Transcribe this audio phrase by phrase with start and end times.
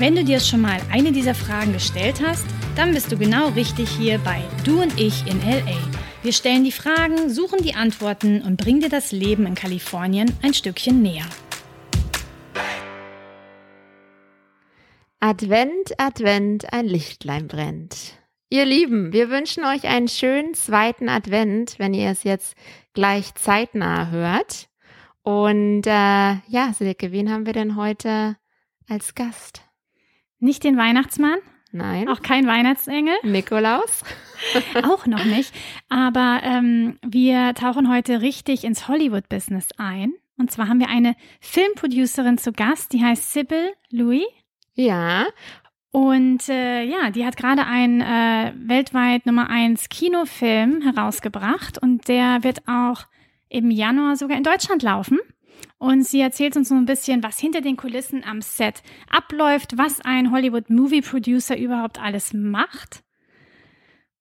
[0.00, 3.90] Wenn du dir schon mal eine dieser Fragen gestellt hast, dann bist du genau richtig
[3.90, 5.76] hier bei Du und ich in LA.
[6.22, 10.54] Wir stellen die Fragen, suchen die Antworten und bringen dir das Leben in Kalifornien ein
[10.54, 11.26] Stückchen näher.
[15.20, 18.14] Advent, Advent, ein Lichtlein brennt.
[18.48, 22.56] Ihr Lieben, wir wünschen euch einen schönen zweiten Advent, wenn ihr es jetzt
[22.94, 24.70] gleich zeitnah hört.
[25.20, 25.90] Und äh,
[26.48, 28.38] ja, Silke, wen haben wir denn heute
[28.88, 29.69] als Gast?
[30.40, 31.38] Nicht den Weihnachtsmann?
[31.72, 32.08] Nein.
[32.08, 33.14] Auch kein Weihnachtsengel?
[33.22, 34.02] Nikolaus?
[34.82, 35.54] Auch noch nicht.
[35.88, 40.14] Aber ähm, wir tauchen heute richtig ins Hollywood-Business ein.
[40.36, 44.24] Und zwar haben wir eine Filmproducerin zu Gast, die heißt Sybil Louis.
[44.74, 45.26] Ja.
[45.92, 52.42] Und äh, ja, die hat gerade einen äh, weltweit Nummer 1 Kinofilm herausgebracht und der
[52.42, 53.02] wird auch
[53.48, 55.18] im Januar sogar in Deutschland laufen.
[55.78, 60.00] Und sie erzählt uns so ein bisschen, was hinter den Kulissen am Set abläuft, was
[60.00, 63.02] ein Hollywood Movie Producer überhaupt alles macht.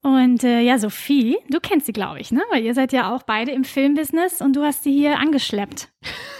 [0.01, 2.41] Und äh, ja, Sophie, du kennst sie, glaube ich, ne?
[2.51, 5.89] Weil ihr seid ja auch beide im Filmbusiness und du hast sie hier angeschleppt.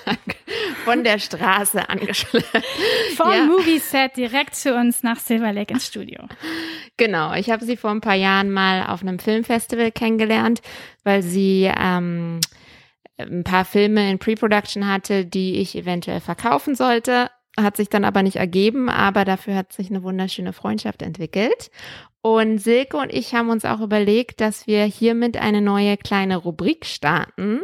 [0.86, 2.66] Von der Straße angeschleppt.
[3.18, 3.44] Vom ja.
[3.44, 6.24] Movie-Set direkt zu uns nach Silver Lake ins Studio.
[6.96, 10.62] Genau, ich habe sie vor ein paar Jahren mal auf einem Filmfestival kennengelernt,
[11.04, 12.40] weil sie ähm,
[13.20, 17.30] ein paar Filme in Pre-Production hatte, die ich eventuell verkaufen sollte.
[17.60, 21.72] Hat sich dann aber nicht ergeben, aber dafür hat sich eine wunderschöne Freundschaft entwickelt.
[22.22, 26.86] Und Silke und ich haben uns auch überlegt, dass wir hiermit eine neue kleine Rubrik
[26.86, 27.62] starten.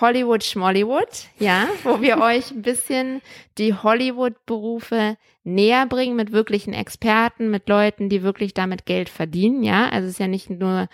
[0.00, 3.22] Hollywood Schmollywood, ja, wo wir euch ein bisschen
[3.56, 9.88] die Hollywood-Berufe näher bringen mit wirklichen Experten, mit Leuten, die wirklich damit Geld verdienen, ja.
[9.88, 10.88] Also es ist ja nicht nur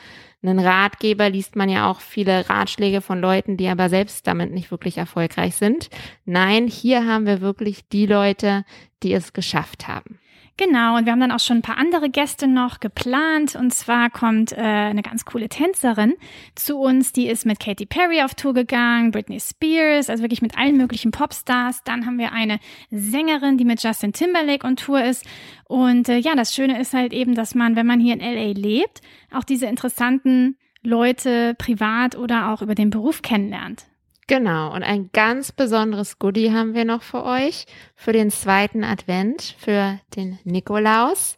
[0.49, 4.71] ein Ratgeber, liest man ja auch viele Ratschläge von Leuten, die aber selbst damit nicht
[4.71, 5.89] wirklich erfolgreich sind.
[6.25, 8.65] Nein, hier haben wir wirklich die Leute,
[9.03, 10.19] die es geschafft haben.
[10.57, 13.57] Genau, und wir haben dann auch schon ein paar andere Gäste noch geplant.
[13.57, 16.15] Und zwar kommt äh, eine ganz coole Tänzerin
[16.55, 20.57] zu uns, die ist mit Katy Perry auf Tour gegangen, Britney Spears, also wirklich mit
[20.57, 21.83] allen möglichen Popstars.
[21.83, 22.61] Dann haben wir eine
[22.93, 25.27] Sängerin, die mit Justin Timberlake on Tour ist.
[25.65, 28.53] Und äh, ja, das Schöne ist halt eben, dass man, wenn man hier in LA
[28.53, 29.01] lebt,
[29.33, 33.87] auch diese interessanten Leute privat oder auch über den Beruf kennenlernt.
[34.27, 39.55] Genau, und ein ganz besonderes Goodie haben wir noch für euch für den zweiten Advent,
[39.59, 41.37] für den Nikolaus.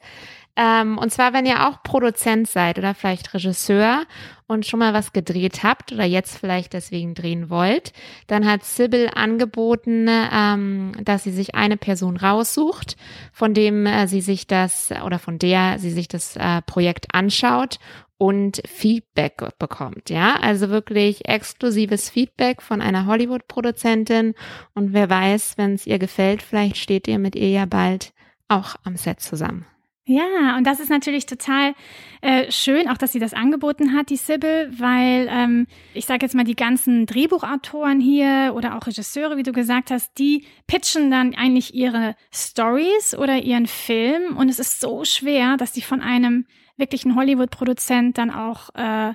[0.56, 4.05] Ähm, und zwar, wenn ihr auch Produzent seid oder vielleicht Regisseur
[4.47, 7.93] und schon mal was gedreht habt oder jetzt vielleicht deswegen drehen wollt,
[8.27, 12.97] dann hat Sybil angeboten, ähm, dass sie sich eine Person raussucht,
[13.33, 17.78] von dem äh, sie sich das oder von der sie sich das äh, Projekt anschaut
[18.19, 24.34] und Feedback bekommt, ja, also wirklich exklusives Feedback von einer Hollywood-Produzentin
[24.72, 28.15] und wer weiß, wenn es ihr gefällt, vielleicht steht ihr mit ihr ja bald
[28.49, 29.66] auch am Set zusammen.
[30.09, 31.75] Ja, und das ist natürlich total
[32.21, 36.37] äh, schön, auch dass sie das angeboten hat, die Sybil, weil ähm, ich sage jetzt
[36.37, 41.34] mal, die ganzen Drehbuchautoren hier oder auch Regisseure, wie du gesagt hast, die pitchen dann
[41.34, 44.37] eigentlich ihre Stories oder ihren Film.
[44.37, 46.47] Und es ist so schwer, dass die von einem
[46.77, 49.12] wirklich ein Hollywood-Produzent dann auch äh,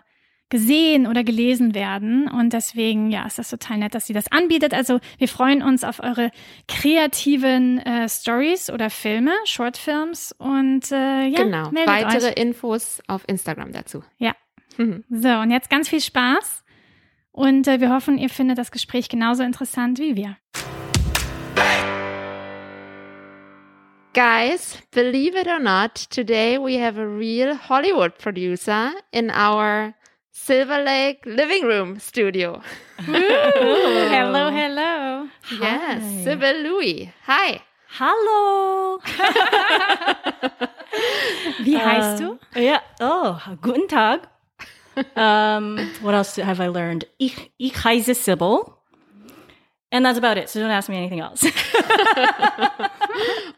[0.51, 2.29] gesehen oder gelesen werden.
[2.29, 4.75] Und deswegen, ja, ist das total nett, dass sie das anbietet.
[4.75, 6.29] Also wir freuen uns auf eure
[6.67, 11.72] kreativen äh, Stories oder Filme, Shortfilms und äh, ja, genau.
[11.72, 12.38] Weitere euch.
[12.38, 14.03] Infos auf Instagram dazu.
[14.19, 14.35] Ja.
[14.78, 15.03] Mhm.
[15.09, 16.63] So, und jetzt ganz viel Spaß.
[17.31, 20.38] Und äh, wir hoffen, ihr findet das Gespräch genauso interessant wie wir.
[24.13, 29.94] Guys, believe it or not, today we have a real Hollywood producer in our
[30.33, 32.62] Silver Lake living room studio.
[32.98, 35.28] hello, hello.
[35.51, 36.24] Yes, Hi.
[36.24, 37.10] Sybil Louis.
[37.28, 37.60] Hi.
[38.00, 39.00] Hallo.
[41.63, 42.39] Wie heißt du?
[42.56, 44.30] Uh, ja, oh, guten Tag.
[45.16, 47.07] Um, what else have I learned?
[47.18, 48.60] Ich, ich heiße Sybil.
[49.91, 50.49] And that's about it.
[50.49, 51.43] So don't ask me anything else.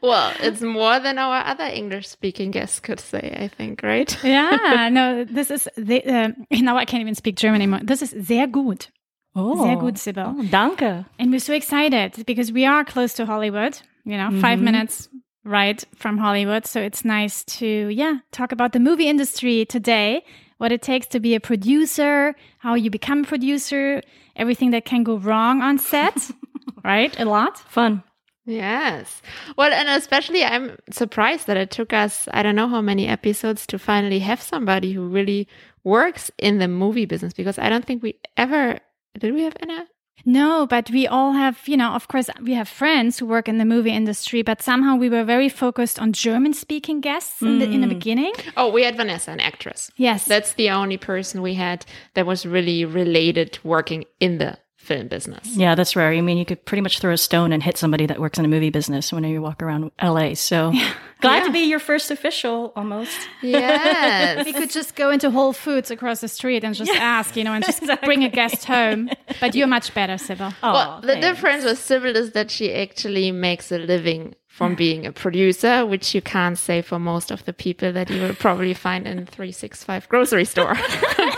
[0.02, 4.18] well, it's more than our other English speaking guests could say, I think, right?
[4.24, 7.82] yeah, no, this is, the, uh, now I can't even speak German anymore.
[7.84, 8.90] This is sehr gut.
[9.36, 10.36] Oh, sehr gut, Sybil.
[10.38, 11.06] Oh, danke.
[11.18, 14.42] And we're so excited because we are close to Hollywood, you know, mm -hmm.
[14.42, 15.10] five minutes
[15.44, 16.66] right from Hollywood.
[16.66, 20.22] So it's nice to, yeah, talk about the movie industry today,
[20.58, 24.02] what it takes to be a producer, how you become a producer,
[24.36, 26.32] everything that can go wrong on set,
[26.84, 27.18] right?
[27.20, 27.60] A lot.
[27.60, 28.04] Fun.
[28.46, 29.22] Yes.
[29.58, 33.66] Well, and especially I'm surprised that it took us, I don't know how many episodes
[33.68, 35.48] to finally have somebody who really
[35.84, 38.80] works in the movie business because I don't think we ever,
[39.18, 39.88] did we have Anna?
[40.26, 43.58] No, but we all have, you know, of course, we have friends who work in
[43.58, 47.66] the movie industry, but somehow we were very focused on German speaking guests in, the,
[47.66, 47.98] in the mm.
[47.98, 48.34] beginning.
[48.56, 49.92] Oh, we had Vanessa, an actress.
[49.98, 50.26] Yes.
[50.26, 55.08] That's the only person we had that was really related to working in the film
[55.08, 55.56] business.
[55.56, 56.12] Yeah, that's rare.
[56.12, 58.46] I mean, you could pretty much throw a stone and hit somebody that works in
[58.46, 60.34] a movie business when you walk around LA.
[60.36, 60.72] So
[61.22, 61.44] glad Yeah.
[61.46, 63.18] to be your first official almost.
[63.42, 64.46] Yes.
[64.46, 67.54] we could just go into Whole Foods across the street and just ask, you know,
[67.54, 69.10] and just bring a guest home.
[69.40, 70.52] But you're much better, Sybil.
[70.62, 71.26] Oh, well, the thanks.
[71.28, 76.14] difference with Sybil is that she actually makes a living from being a producer, which
[76.14, 80.08] you can't say for most of the people that you will probably find in 365
[80.10, 80.76] grocery store.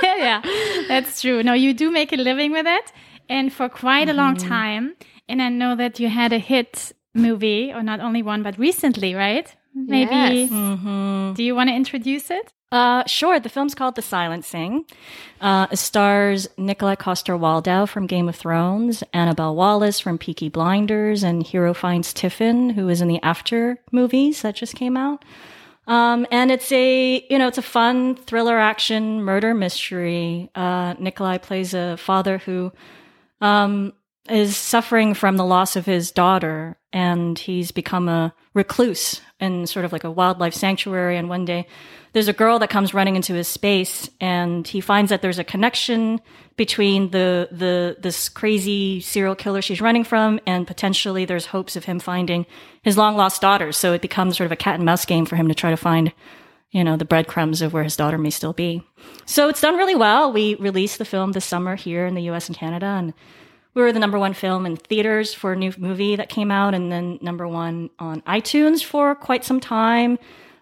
[0.04, 0.42] yeah,
[0.90, 1.42] that's true.
[1.42, 2.92] No, you do make a living with it,
[3.30, 4.96] and for quite a long time.
[5.28, 9.16] And I know that you had a hit movie, or not only one, but recently,
[9.16, 9.54] right?
[9.74, 10.12] Maybe.
[10.12, 10.50] Yes.
[11.36, 12.54] Do you want to introduce it?
[12.72, 13.40] Uh, sure.
[13.40, 14.86] The film's called The Silencing.
[15.40, 21.44] Uh, it stars Nikolai Coster-Waldau from Game of Thrones, Annabelle Wallis from Peaky Blinders, and
[21.44, 25.24] Hero Fiennes Tiffin, who is in the After movies that just came out.
[25.88, 30.50] Um, and it's a, you know, it's a fun thriller action murder mystery.
[30.56, 32.72] Uh, Nikolai plays a father who,
[33.42, 33.94] um,
[34.30, 39.86] is suffering from the loss of his daughter and he's become a recluse in sort
[39.86, 41.18] of like a wildlife sanctuary.
[41.18, 41.68] And one day
[42.14, 45.44] there's a girl that comes running into his space and he finds that there's a
[45.44, 46.22] connection
[46.56, 51.84] between the, the, this crazy serial killer she's running from and potentially there's hopes of
[51.84, 52.46] him finding
[52.82, 53.72] his long lost daughter.
[53.72, 55.78] So it becomes sort of a cat and mouse game for him to try to
[55.78, 56.14] find
[56.76, 58.84] you know, the breadcrumbs of where his daughter may still be.
[59.26, 60.34] So it's done really well.
[60.34, 63.14] We released the film this summer here in the US and Canada, and
[63.74, 66.74] we were the number one film in theaters for a new movie that came out,
[66.74, 70.20] and then number one on iTunes for quite some time.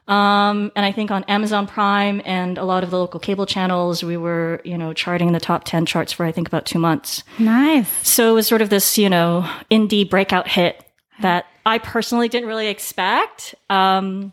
[0.08, 4.04] Um, and I think on Amazon Prime and a lot of the local cable channels,
[4.04, 6.78] we were, you know, charting in the top 10 charts for I think about two
[6.78, 7.24] months.
[7.40, 7.90] Nice.
[8.08, 10.86] So it was sort of this, you know, indie breakout hit
[11.22, 13.56] that I personally didn't really expect.
[13.72, 14.32] Um,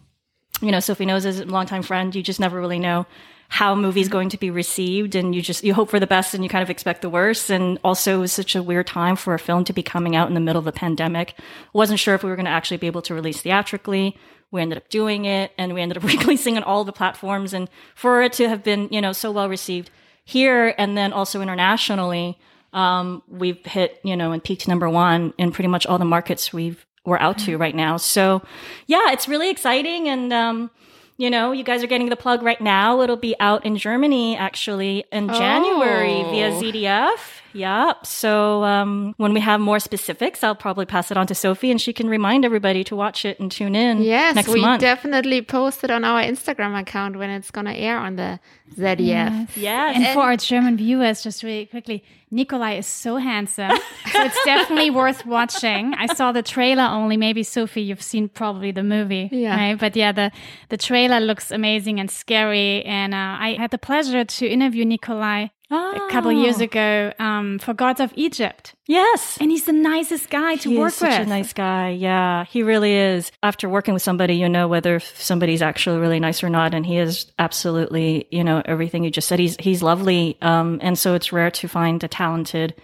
[0.60, 3.06] you know, Sophie knows as a longtime friend, you just never really know
[3.50, 6.34] how a movie's going to be received and you just you hope for the best
[6.34, 9.16] and you kind of expect the worst and also it was such a weird time
[9.16, 11.34] for a film to be coming out in the middle of the pandemic.
[11.72, 14.16] Wasn't sure if we were going to actually be able to release theatrically.
[14.52, 17.68] We ended up doing it and we ended up releasing on all the platforms and
[17.96, 19.90] for it to have been you know so well received
[20.24, 22.38] here and then also internationally
[22.72, 26.52] um, we've hit you know and peaked number one in pretty much all the markets
[26.52, 28.42] we've we're out to right now so
[28.86, 30.70] yeah it's really exciting and um,
[31.16, 33.02] you know, you guys are getting the plug right now.
[33.02, 36.62] It'll be out in Germany actually in January via Oh.
[36.62, 37.18] ZDF.
[37.52, 38.06] Yep.
[38.06, 41.80] So um, when we have more specifics, I'll probably pass it on to Sophie and
[41.80, 44.80] she can remind everybody to watch it and tune in yes, next we month.
[44.80, 48.40] definitely post it on our Instagram account when it's going to air on the
[48.76, 49.48] ZDF.
[49.56, 49.96] yes.
[49.96, 53.70] And for our German viewers, just really quickly, Nikolai is so handsome.
[54.12, 55.94] so it's definitely worth watching.
[55.94, 57.16] I saw the trailer only.
[57.16, 59.28] Maybe Sophie, you've seen probably the movie.
[59.32, 59.56] Yeah.
[59.56, 59.78] Right?
[59.78, 60.30] But yeah, the,
[60.68, 62.84] the trailer looks amazing and scary.
[62.84, 66.42] And uh, I had the pleasure to interview Nikolai a couple Oh.
[66.42, 68.74] years ago um, for Gods of Egypt.
[68.86, 69.38] Yes.
[69.40, 71.26] And he's the nicest guy to he work is such with.
[71.26, 71.90] a nice guy.
[71.90, 73.30] Yeah, he really is.
[73.42, 76.96] After working with somebody, you know whether somebody's actually really nice or not, and he
[76.98, 79.38] is absolutely, you know, everything you just said.
[79.38, 82.74] He's he's lovely, um, and so it's rare to find a talented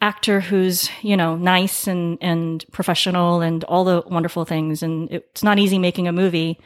[0.00, 4.82] actor who's you know nice and and professional and all the wonderful things.
[4.82, 6.60] And it's not easy making a movie.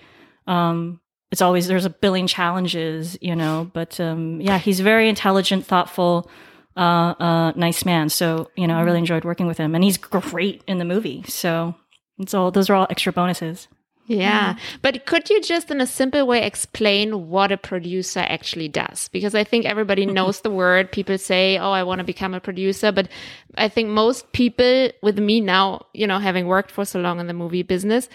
[0.46, 3.70] Um, it's always there's a billion challenges, you know.
[3.72, 6.30] But um, yeah, he's very intelligent, thoughtful
[6.76, 8.08] uh, uh, nice man.
[8.08, 11.24] So, you know, I really enjoyed working with him and he's great in the movie.
[11.26, 11.74] So
[12.18, 13.68] it's all, those are all extra bonuses.
[14.08, 14.56] Yeah.
[14.82, 19.08] But could you just in a simple way explain what a producer actually does?
[19.08, 20.92] Because I think everybody knows the word.
[20.92, 22.92] People say, Oh, I want to become a producer.
[22.92, 23.08] But
[23.56, 27.26] I think most people with me now, you know, having worked for so long in
[27.26, 28.08] the movie business,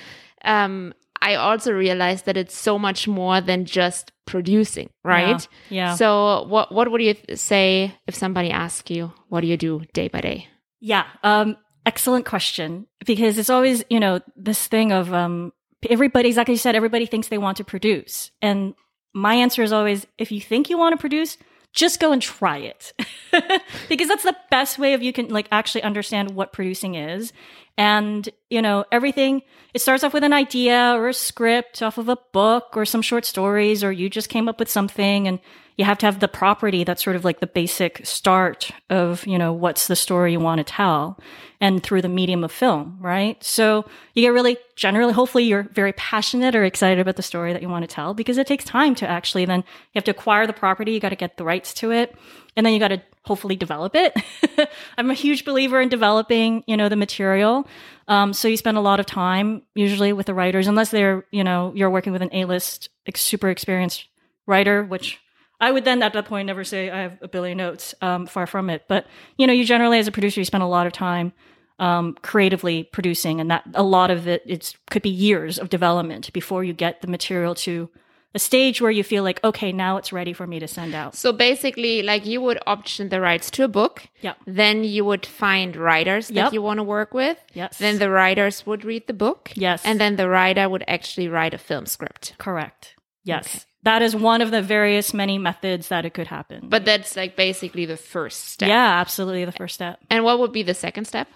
[0.46, 5.48] um, I also realized that it's so much more than just producing, right?
[5.70, 5.90] Yeah.
[5.90, 5.96] yeah.
[5.96, 10.08] So what, what would you say if somebody asks you, what do you do day
[10.08, 10.48] by day?
[10.80, 11.06] Yeah.
[11.24, 15.54] Um, excellent question because it's always, you know, this thing of, um,
[15.90, 18.32] everybody, exactly like you said, everybody thinks they want to produce.
[18.42, 18.74] And
[19.14, 21.38] my answer is always, if you think you want to produce,
[21.74, 22.94] just go and try it
[23.90, 27.32] because that's the best way of you can like actually understand what producing is
[27.78, 29.42] and you know everything
[29.74, 33.02] it starts off with an idea or a script off of a book or some
[33.02, 35.40] short stories or you just came up with something and
[35.78, 36.84] you have to have the property.
[36.84, 40.60] That's sort of like the basic start of you know what's the story you want
[40.60, 41.20] to tell
[41.60, 43.42] and through the medium of film right?
[43.44, 47.62] So you get really generally hopefully you're very passionate or excited about the story that
[47.62, 50.46] you want to tell because it takes time to actually then you have to acquire
[50.46, 52.16] the property you got to get the rights to it
[52.56, 54.16] and then you got to hopefully develop it
[54.98, 57.68] i'm a huge believer in developing you know the material
[58.08, 61.44] um, so you spend a lot of time usually with the writers unless they're you
[61.44, 64.08] know you're working with an a-list super experienced
[64.48, 65.20] writer which
[65.62, 67.94] I would then at that point never say I have a billion notes.
[68.02, 68.86] Um, far from it.
[68.88, 69.06] But
[69.38, 71.34] you know, you generally as a producer, you spend a lot of time
[71.78, 76.34] um, creatively producing, and that a lot of it it could be years of development
[76.34, 77.90] before you get the material to
[78.34, 81.16] a stage where you feel like okay now it's ready for me to send out.
[81.16, 84.08] So basically like you would option the rights to a book.
[84.22, 87.38] Yeah then you would find writers that you want to work with.
[87.54, 87.78] Yes.
[87.78, 89.52] then the writers would read the book.
[89.56, 89.84] Yes.
[89.86, 92.34] and then the writer would actually write a film script.
[92.38, 92.96] Correct.
[93.24, 93.48] Yes.
[93.48, 93.60] Okay.
[93.84, 96.68] that is one of the various many methods that it could happen.
[96.70, 98.70] But that's like basically the first step.
[98.70, 100.00] Yeah absolutely the first step.
[100.10, 101.28] And what would be the second step?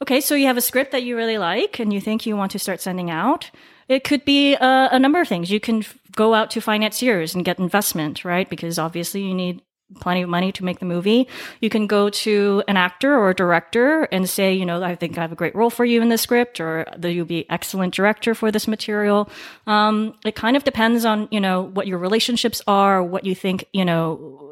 [0.00, 2.50] Okay, so you have a script that you really like and you think you want
[2.52, 3.50] to start sending out.
[3.88, 5.50] It could be a, a number of things.
[5.50, 8.48] You can f- go out to financiers and get investment, right?
[8.48, 9.62] Because obviously you need
[10.00, 11.28] plenty of money to make the movie.
[11.60, 15.18] You can go to an actor or a director and say, you know, I think
[15.18, 17.94] I have a great role for you in this script or that you'll be excellent
[17.94, 19.28] director for this material.
[19.66, 23.66] Um, it kind of depends on, you know, what your relationships are, what you think,
[23.72, 24.48] you know,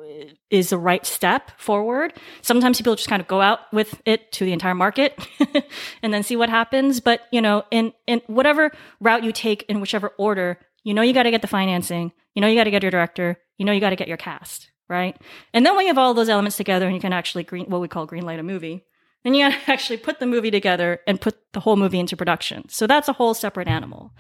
[0.51, 2.13] is the right step forward.
[2.43, 5.19] Sometimes people just kind of go out with it to the entire market
[6.03, 7.01] and then see what happens.
[7.01, 11.13] But, you know, in, in whatever route you take in whichever order, you know, you
[11.13, 13.73] got to get the financing, you know, you got to get your director, you know,
[13.73, 15.17] you got to get your cast, right?
[15.53, 17.81] And then when you have all those elements together and you can actually green, what
[17.81, 18.85] we call green light a movie,
[19.25, 22.17] then you got to actually put the movie together and put the whole movie into
[22.17, 22.69] production.
[22.69, 24.13] So that's a whole separate animal.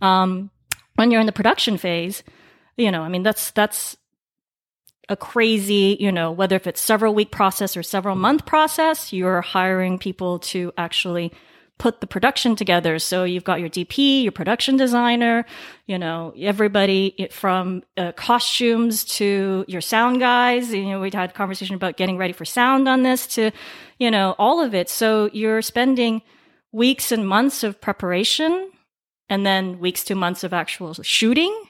[0.00, 0.50] Um,
[0.96, 2.22] when you're in the production phase,
[2.76, 3.96] you know, I mean, that's, that's,
[5.08, 9.40] a crazy, you know, whether if it's several week process or several month process, you're
[9.40, 11.32] hiring people to actually
[11.82, 12.96] put the production together.
[13.00, 15.44] So you've got your DP, your production designer,
[15.86, 20.72] you know, everybody from uh, costumes to your sound guys.
[20.72, 23.50] You know, we had a conversation about getting ready for sound on this to,
[23.98, 24.88] you know, all of it.
[24.88, 26.22] So you're spending
[26.70, 28.70] weeks and months of preparation
[29.28, 31.64] and then weeks to months of actual shooting.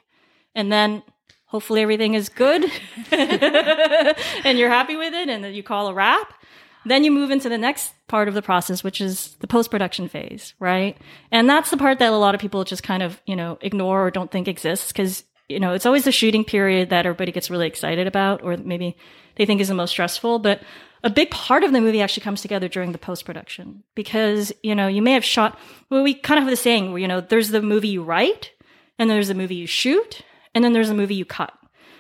[0.55, 1.03] And then
[1.47, 2.71] hopefully everything is good
[3.11, 6.35] and you're happy with it and then you call a wrap.
[6.85, 10.09] Then you move into the next part of the process, which is the post production
[10.09, 10.97] phase, right?
[11.31, 14.07] And that's the part that a lot of people just kind of, you know, ignore
[14.07, 17.51] or don't think exists because, you know, it's always the shooting period that everybody gets
[17.51, 18.97] really excited about or maybe
[19.37, 20.41] they think is the most stressful.
[20.41, 20.63] But
[21.05, 24.75] a big part of the movie actually comes together during the post production because, you
[24.75, 25.59] know, you may have shot,
[25.91, 28.53] well, we kind of have the saying where, you know, there's the movie you write
[28.99, 30.23] and there's the movie you shoot
[30.55, 31.53] and then there's the movie you cut.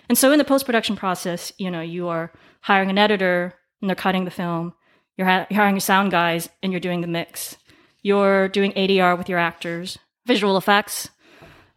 [0.09, 3.91] And so in the post production process, you know, you are hiring an editor and
[3.91, 4.73] they're cutting the film.
[5.19, 7.59] You're, ha- you're hiring your sound guys and you're doing the mix.
[8.01, 11.11] You're doing ADR with your actors, visual effects.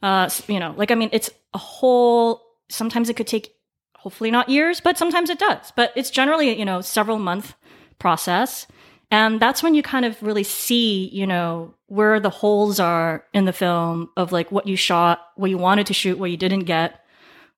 [0.01, 3.53] Uh, you know, like, I mean, it's a whole, sometimes it could take,
[3.95, 5.73] hopefully not years, but sometimes it does.
[5.75, 7.55] But it's generally, you know, several month
[7.99, 8.67] process.
[9.11, 13.45] And that's when you kind of really see, you know, where the holes are in
[13.45, 16.61] the film of like what you shot, what you wanted to shoot, what you didn't
[16.61, 17.01] get,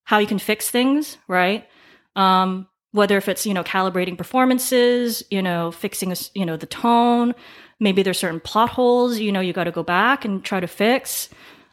[0.03, 1.67] how you can fix things, right?
[2.15, 7.33] Um, whether if it's, you know, calibrating performances, you know, fixing, you know, the tone,
[7.79, 10.67] maybe there's certain plot holes, you know, you got to go back and try to
[10.67, 11.29] fix.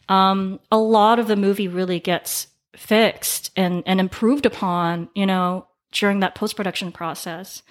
[0.09, 5.67] Um, a lot of the movie really gets fixed and, and improved upon, you know,
[5.93, 7.63] during that post production process.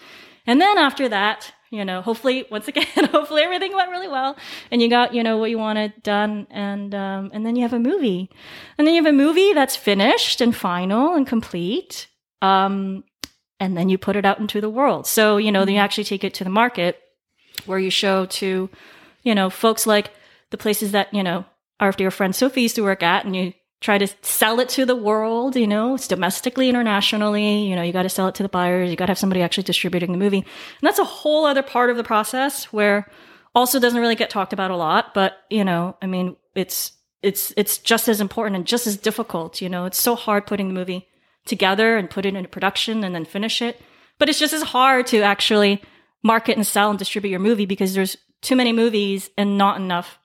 [0.46, 4.38] And then after that, you know, hopefully, once again, hopefully everything went really well,
[4.72, 7.74] and you got, you know, what you wanted done, and um, and then you have
[7.74, 8.30] a movie,
[8.78, 12.08] and then you have a movie that's finished and final and complete,
[12.42, 13.04] um,
[13.64, 15.08] and then you put it out into the world.
[15.08, 15.86] So you know, then you mm-hmm.
[15.86, 17.02] actually take it to the market,
[17.66, 18.70] where you show to,
[19.24, 20.12] you know, folks like
[20.50, 21.46] the places that you know
[21.80, 24.86] our dear friend Sophie used to work at, and you try to sell it to
[24.86, 28.44] the world, you know, it's domestically, internationally, you know, you got to sell it to
[28.44, 30.38] the buyers, you got to have somebody actually distributing the movie.
[30.38, 33.12] And that's a whole other part of the process where
[33.54, 37.54] also doesn't really get talked about a lot, but you know, I mean, it's it's
[37.58, 39.86] it's just as important and just as difficult, you know.
[39.86, 41.08] It's so hard putting the movie
[41.46, 43.82] together and put it into production and then finish it.
[44.20, 45.82] But it's just as hard to actually
[46.24, 50.20] market and sell and distribute your movie because there's too many movies and not enough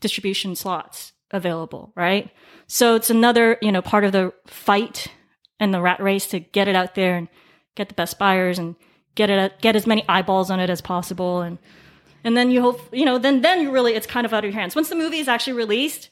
[0.00, 2.30] distribution slots available, right?
[2.66, 5.08] So it's another, you know, part of the fight
[5.58, 7.28] and the rat race to get it out there and
[7.74, 8.76] get the best buyers and
[9.14, 11.58] get it get as many eyeballs on it as possible and
[12.24, 14.50] and then you hope you know then then you really it's kind of out of
[14.50, 16.10] your hands once the movie is actually released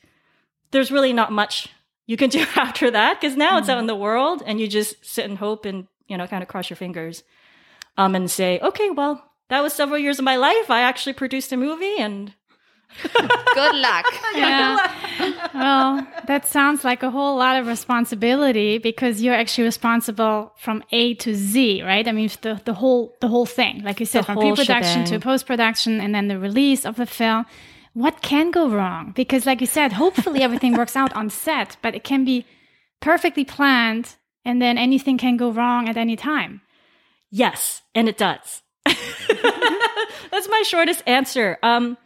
[0.70, 1.68] there's really not much
[2.08, 4.66] you can do after that because now mm it's out in the world and you
[4.66, 7.22] just sit and hope and you know kind of cross your fingers
[7.96, 9.14] um and say okay well
[9.50, 12.34] that was several years of my life i actually produced a movie and
[13.02, 14.06] Good luck.
[14.34, 14.78] Yeah.
[15.54, 21.14] well, that sounds like a whole lot of responsibility because you're actually responsible from A
[21.16, 22.06] to Z, right?
[22.08, 25.20] I mean, the, the whole the whole thing, like you said, The from pre-production shebang.
[25.20, 27.44] to post-production, and then the release of the film.
[27.98, 29.10] What can go wrong?
[29.10, 32.46] Because, like you said, hopefully everything works out on set, but it can be
[33.00, 34.14] perfectly planned,
[34.44, 36.60] and then anything can go wrong at any time.
[37.28, 38.62] Yes, and it does.
[38.86, 41.58] That's my shortest answer.
[41.64, 41.98] Um,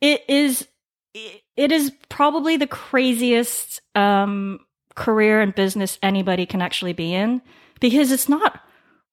[0.00, 0.66] it is,
[1.14, 4.58] it is probably the craziest um,
[4.96, 7.42] career and business anybody can actually be in
[7.78, 8.60] because it's not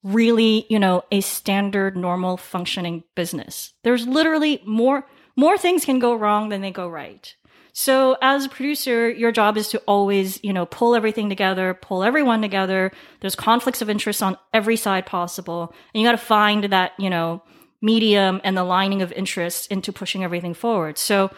[0.02, 3.74] really, you know, a standard, normal functioning business.
[3.84, 5.06] There's literally more
[5.40, 7.34] more things can go wrong than they go right.
[7.72, 12.02] So as a producer, your job is to always, you know, pull everything together, pull
[12.02, 12.92] everyone together.
[13.20, 15.72] There's conflicts of interest on every side possible.
[15.94, 17.42] And you got to find that, you know,
[17.80, 20.98] medium and the lining of interest into pushing everything forward.
[20.98, 21.30] So,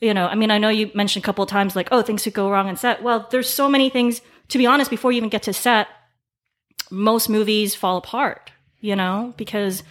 [0.00, 2.24] you know, I mean, I know you mentioned a couple of times like, oh, things
[2.24, 3.02] could go wrong on set.
[3.02, 5.88] Well, there's so many things, to be honest, before you even get to set,
[6.90, 8.50] most movies fall apart,
[8.80, 9.82] you know, because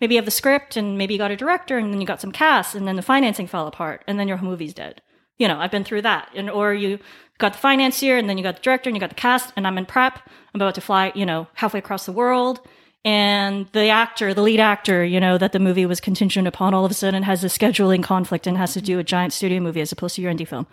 [0.00, 2.20] maybe you have the script and maybe you got a director and then you got
[2.20, 5.02] some cast and then the financing fell apart and then your movie's dead.
[5.38, 6.30] You know, I've been through that.
[6.34, 6.98] And or you
[7.38, 9.66] got the financier and then you got the director and you got the cast and
[9.66, 10.20] I'm in prep.
[10.54, 12.60] I'm about to fly, you know, halfway across the world.
[13.04, 16.84] And the actor, the lead actor, you know, that the movie was contingent upon all
[16.84, 19.80] of a sudden has a scheduling conflict and has to do a giant studio movie
[19.80, 20.66] as opposed to your indie film.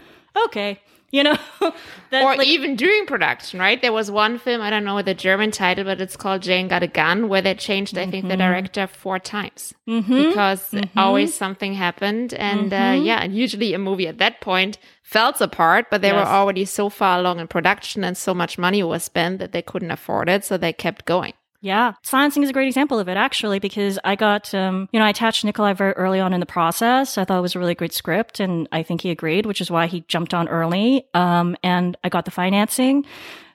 [0.45, 0.81] Okay.
[1.13, 1.37] You know,
[2.09, 3.79] that, or like- even during production, right?
[3.79, 6.81] There was one film, I don't know the German title, but it's called Jane Got
[6.81, 8.11] a Gun, where they changed, I Mm-hmm.
[8.11, 12.33] think, the director four times because always something happened.
[12.33, 16.25] And uh, yeah, and usually a movie at that point fell apart, but they were
[16.25, 19.91] already so far along in production and so much money was spent that they couldn't
[19.91, 20.43] afford it.
[20.43, 21.33] So they kept going.
[21.63, 25.05] Yeah, silencing is a great example of it, actually, because I got, um, you know,
[25.05, 27.17] I attached Nikolai very early on in the process.
[27.17, 29.71] I thought it was a really great script, and I think he agreed, which is
[29.71, 31.05] why he jumped on early.
[31.13, 33.05] Um, and I got the financing,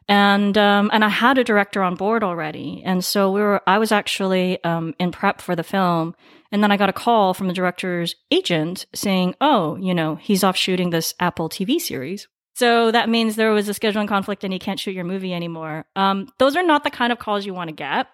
[0.08, 3.60] and um, and I had a director on board already, and so we were.
[3.66, 6.14] I was actually um, in prep for the film,
[6.50, 10.42] and then I got a call from the director's agent saying, "Oh, you know, he's
[10.42, 12.26] off shooting this Apple TV series."
[12.58, 15.84] So that means there was a scheduling conflict and you can't shoot your movie anymore.
[15.94, 18.08] Um, those are not the kind of calls you want to get.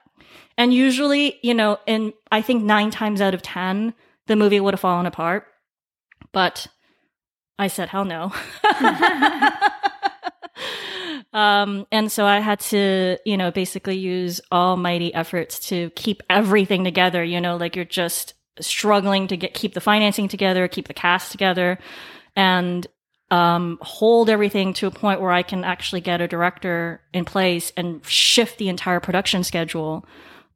[0.59, 3.95] And usually, you know, in I think nine times out of 10,
[4.27, 5.47] the movie would have fallen apart.
[6.33, 6.67] But
[7.59, 8.35] I said, hell no.
[11.33, 16.85] um, and so I had to, you know, basically use almighty efforts to keep everything
[16.85, 17.25] together.
[17.25, 21.33] You know, like you're just struggling to get keep the financing together, keep the cast
[21.33, 21.79] together,
[22.37, 22.87] and
[23.35, 27.73] um, hold everything to a point where I can actually get a director in place
[27.77, 30.07] and shift the entire production schedule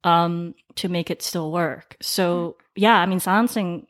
[0.05, 1.97] um, to make it still work.
[2.01, 3.89] So yeah, I mean, silencing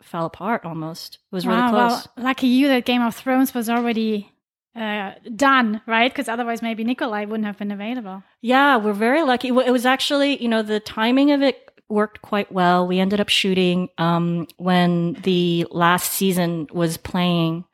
[0.00, 1.18] fell apart almost.
[1.30, 2.08] It was really Wow, close.
[2.16, 4.32] Well, lucky you that Game of Thrones was already
[4.74, 6.10] uh, done, right?
[6.10, 8.22] Because otherwise, maybe Nikolai wouldn't have been available.
[8.40, 9.48] Yeah, we're very lucky.
[9.48, 12.86] It was actually, you know, the timing of it worked quite well.
[12.86, 17.64] We ended up shooting um, when the last season was playing.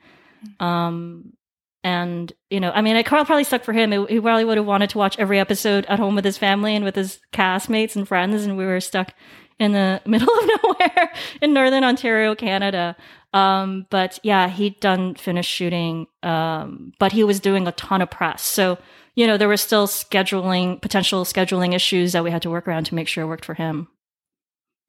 [0.60, 1.32] Um,
[1.84, 3.90] and, you know, I mean, it probably sucked for him.
[3.90, 6.84] He probably would have wanted to watch every episode at home with his family and
[6.84, 8.44] with his castmates and friends.
[8.44, 9.14] And we were stuck
[9.58, 12.96] in the middle of nowhere in Northern Ontario, Canada.
[13.32, 16.06] Um, but yeah, he'd done finished shooting.
[16.22, 18.44] Um, but he was doing a ton of press.
[18.44, 18.78] So,
[19.16, 22.84] you know, there were still scheduling, potential scheduling issues that we had to work around
[22.86, 23.88] to make sure it worked for him.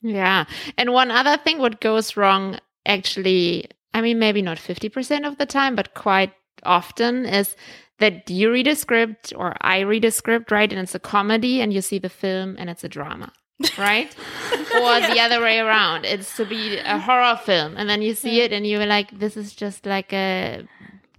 [0.01, 0.45] Yeah.
[0.77, 5.45] And one other thing, what goes wrong actually, I mean, maybe not 50% of the
[5.45, 7.55] time, but quite often is
[7.99, 10.71] that you read a script or I read a script, right?
[10.71, 13.31] And it's a comedy and you see the film and it's a drama.
[13.77, 14.13] Right?
[14.75, 16.05] or the other way around.
[16.05, 17.75] It's to be a horror film.
[17.77, 20.67] And then you see it and you're like, this is just like a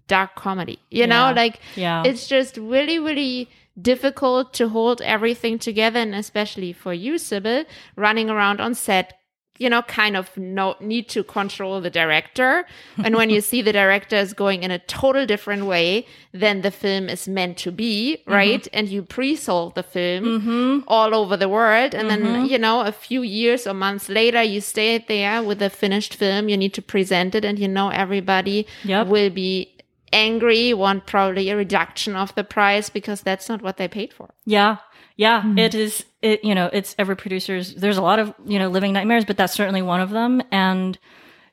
[0.09, 0.79] dark comedy.
[0.91, 1.33] You know, Yeah.
[1.33, 2.03] like Yeah.
[2.05, 3.49] it's just really, really
[3.81, 6.01] difficult to hold everything together.
[6.01, 7.65] And especially for you, Sybil,
[7.97, 9.15] running around on set,
[9.59, 12.67] you know, kind of no, need to control the director.
[13.05, 16.71] and when you see the director is going in a total different way than the
[16.71, 18.63] film is meant to be, right?
[18.63, 18.77] Mm-hmm.
[18.77, 20.79] And you pre-sold the film mm-hmm.
[20.89, 21.95] all over the world.
[21.95, 22.45] And then, mm-hmm.
[22.47, 26.49] you know, a few years or months later, you stay there with a finished film.
[26.49, 29.07] You need to present it and you know everybody Yep.
[29.07, 29.75] will be
[30.13, 34.31] angry, want probably a reduction of the price because that's not what they paid for.
[34.47, 34.79] Yeah.
[35.17, 35.59] Yeah, hmm.
[35.59, 36.05] it is.
[36.23, 37.75] It you know, it's every producer's.
[37.75, 40.43] There's a lot of you know living nightmares, but that's certainly one of them.
[40.51, 40.99] And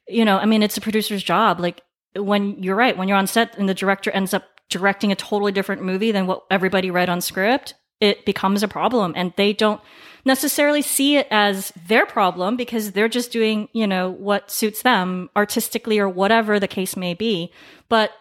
[0.07, 1.59] you know, I mean, it's a producer's job.
[1.59, 1.81] Like
[2.15, 5.51] when you're right, when you're on set and the director ends up directing a totally
[5.51, 9.81] different movie than what everybody read on script, it becomes a problem, and they don't
[10.23, 15.29] necessarily see it as their problem because they're just doing you know what suits them
[15.35, 17.51] artistically or whatever the case may be.
[17.89, 18.11] But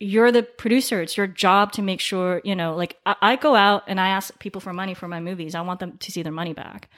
[0.00, 1.02] you're the producer.
[1.02, 4.08] It's your job to make sure, you know, like I, I, go out and I
[4.08, 5.54] ask people for money for my movies.
[5.54, 6.88] I want them to see their money back.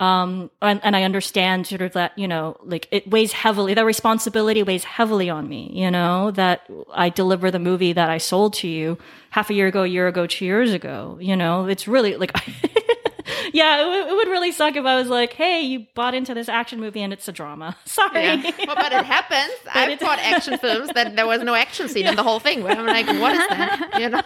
[0.00, 3.84] Um, and, and I understand sort of that, you know, like it weighs heavily, that
[3.84, 8.54] responsibility weighs heavily on me, you know, that I deliver the movie that I sold
[8.54, 8.96] to you
[9.30, 12.32] half a year ago, a year ago, two years ago, you know, it's really like,
[13.52, 16.34] yeah, it, w- it, would really suck if I was like, "Hey, you bought into
[16.34, 18.50] this action movie and it's a drama." Sorry, yeah.
[18.66, 19.52] well, but it happens.
[19.74, 22.10] I've bought action films that there was no action scene yeah.
[22.10, 22.62] in the whole thing.
[22.62, 24.22] Where I'm like, "What is that?" You know?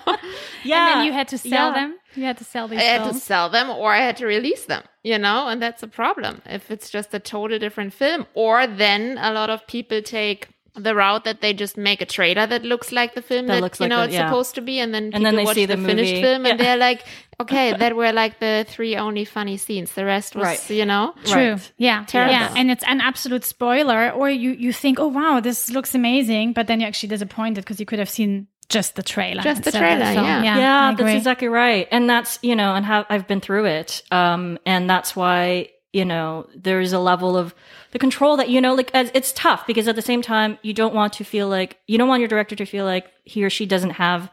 [0.65, 0.93] Yeah.
[0.93, 1.75] And then you had to sell yeah.
[1.75, 1.99] them.
[2.15, 2.81] You had to sell these.
[2.81, 3.21] I had films.
[3.21, 4.83] to sell them, or I had to release them.
[5.03, 8.27] You know, and that's a problem if it's just a total different film.
[8.35, 12.47] Or then a lot of people take the route that they just make a trailer
[12.47, 14.29] that looks like the film that, that looks you know like it's yeah.
[14.29, 16.53] supposed to be, and then and then they watch see the, the finished film, yeah.
[16.53, 17.05] and they're like,
[17.41, 19.93] okay, that were like the three only funny scenes.
[19.93, 20.71] The rest was, right.
[20.71, 21.73] you know, true, right.
[21.77, 22.33] yeah, Terrible.
[22.33, 24.11] yeah, and it's an absolute spoiler.
[24.11, 27.79] Or you you think, oh wow, this looks amazing, but then you're actually disappointed because
[27.79, 29.43] you could have seen just the trailer.
[29.43, 30.43] Just the trailer, yeah.
[30.43, 31.87] Yeah, yeah that's exactly right.
[31.91, 34.03] And that's, you know, and how I've been through it.
[34.11, 37.55] Um, and that's why, you know, there's a level of
[37.91, 40.95] the control that, you know, like it's tough because at the same time, you don't
[40.95, 43.67] want to feel like, you don't want your director to feel like he or she
[43.67, 44.31] doesn't have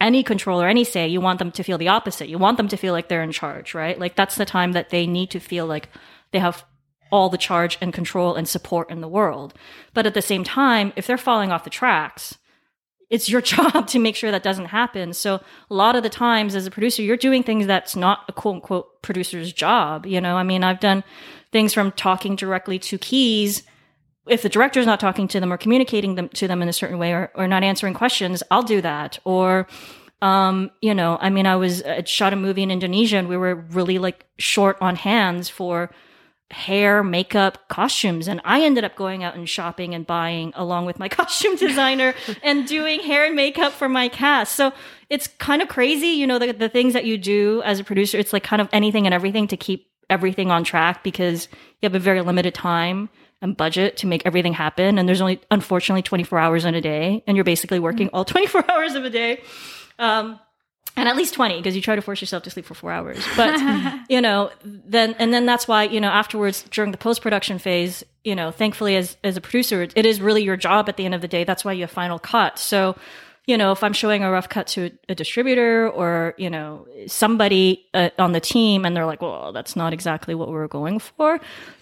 [0.00, 1.08] any control or any say.
[1.08, 2.28] You want them to feel the opposite.
[2.28, 3.98] You want them to feel like they're in charge, right?
[3.98, 5.88] Like that's the time that they need to feel like
[6.30, 6.64] they have
[7.10, 9.52] all the charge and control and support in the world.
[9.92, 12.38] But at the same time, if they're falling off the tracks,
[13.10, 15.12] it's your job to make sure that doesn't happen.
[15.12, 18.32] So a lot of the times as a producer, you're doing things that's not a
[18.32, 20.06] quote unquote producer's job.
[20.06, 21.04] You know, I mean, I've done
[21.52, 23.64] things from talking directly to keys.
[24.28, 26.98] If the director's not talking to them or communicating them to them in a certain
[26.98, 29.18] way or, or not answering questions, I'll do that.
[29.24, 29.66] Or,
[30.22, 33.36] um, you know, I mean, I was I shot a movie in Indonesia and we
[33.36, 35.90] were really like short on hands for
[36.50, 38.28] hair, makeup, costumes.
[38.28, 42.14] And I ended up going out and shopping and buying along with my costume designer
[42.42, 44.54] and doing hair and makeup for my cast.
[44.56, 44.72] So
[45.08, 48.18] it's kind of crazy, you know, the, the things that you do as a producer.
[48.18, 51.48] It's like kind of anything and everything to keep everything on track because
[51.80, 53.08] you have a very limited time
[53.40, 54.98] and budget to make everything happen.
[54.98, 57.22] And there's only, unfortunately, 24 hours in a day.
[57.26, 58.16] And you're basically working mm-hmm.
[58.16, 59.42] all 24 hours of a day.
[59.98, 60.40] Um,
[60.96, 63.24] and at least 20 because you try to force yourself to sleep for four hours.
[63.36, 63.60] But
[64.08, 68.34] you know then and then that's why you know afterwards during the post-production phase you
[68.34, 71.20] know thankfully as as a producer it is really your job at the end of
[71.20, 71.44] the day.
[71.44, 72.58] That's why you have final cut.
[72.58, 72.96] So
[73.46, 76.86] you know if i'm showing a rough cut to a, a distributor or you know
[77.06, 80.68] somebody uh, on the team and they're like well that's not exactly what we were
[80.68, 81.40] going for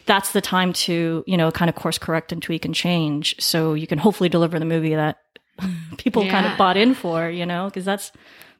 [0.08, 3.36] that's the time to you know kind of course correct and tweak and change.
[3.38, 5.18] So you can hopefully deliver the movie that
[5.98, 6.30] people yeah.
[6.32, 8.10] kind of bought in for you know because that's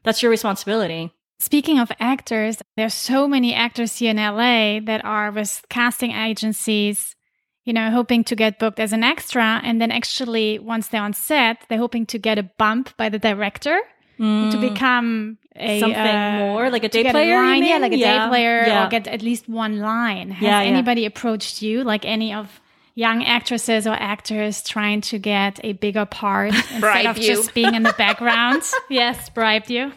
[0.03, 1.11] that's your responsibility.
[1.39, 7.15] Speaking of actors, there's so many actors here in LA that are with casting agencies,
[7.63, 9.61] you know, hoping to get booked as an extra.
[9.63, 13.19] And then actually, once they're on set, they're hoping to get a bump by the
[13.19, 13.79] director
[14.19, 14.51] mm.
[14.51, 17.41] to become a, something uh, more like a day player.
[17.41, 18.25] A yeah, like a yeah.
[18.25, 18.85] day player yeah.
[18.85, 20.31] or get at least one line.
[20.31, 22.59] Has yeah, anybody approached you, like any of
[22.95, 27.27] young actresses or actors trying to get a bigger part instead of you.
[27.27, 28.63] just being in the background.
[28.89, 29.91] yes, bribed you.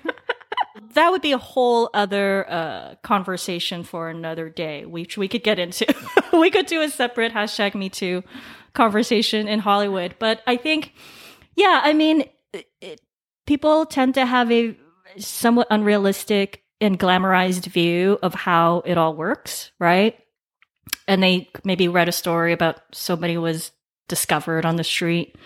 [0.95, 5.59] that would be a whole other uh, conversation for another day, which we could get
[5.59, 5.87] into.
[6.33, 8.23] we could do a separate hashtag Me Too
[8.75, 10.15] conversation in Hollywood.
[10.19, 10.93] But I think,
[11.57, 12.25] yeah, I mean,
[12.81, 13.01] it,
[13.47, 14.77] people tend to have a
[15.19, 20.19] somewhat unrealistic and glamorized view of how it all works, right?
[21.07, 23.73] And they maybe read a story about somebody was
[24.09, 25.37] discovered on the street,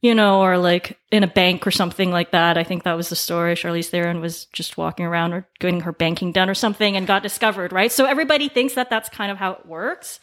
[0.00, 2.56] you know, or like in a bank or something like that.
[2.58, 3.54] I think that was the story.
[3.54, 7.22] Charlize Theron was just walking around or getting her banking done or something and got
[7.22, 7.92] discovered, right?
[7.92, 10.20] So everybody thinks that that's kind of how it works.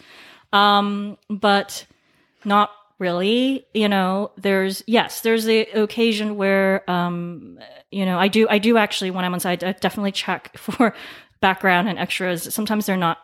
[0.54, 1.86] Um, but
[2.46, 7.60] not really you know there's yes there's the occasion where um
[7.92, 10.96] you know i do i do actually when i'm on site I definitely check for
[11.40, 13.20] background and extras sometimes they're not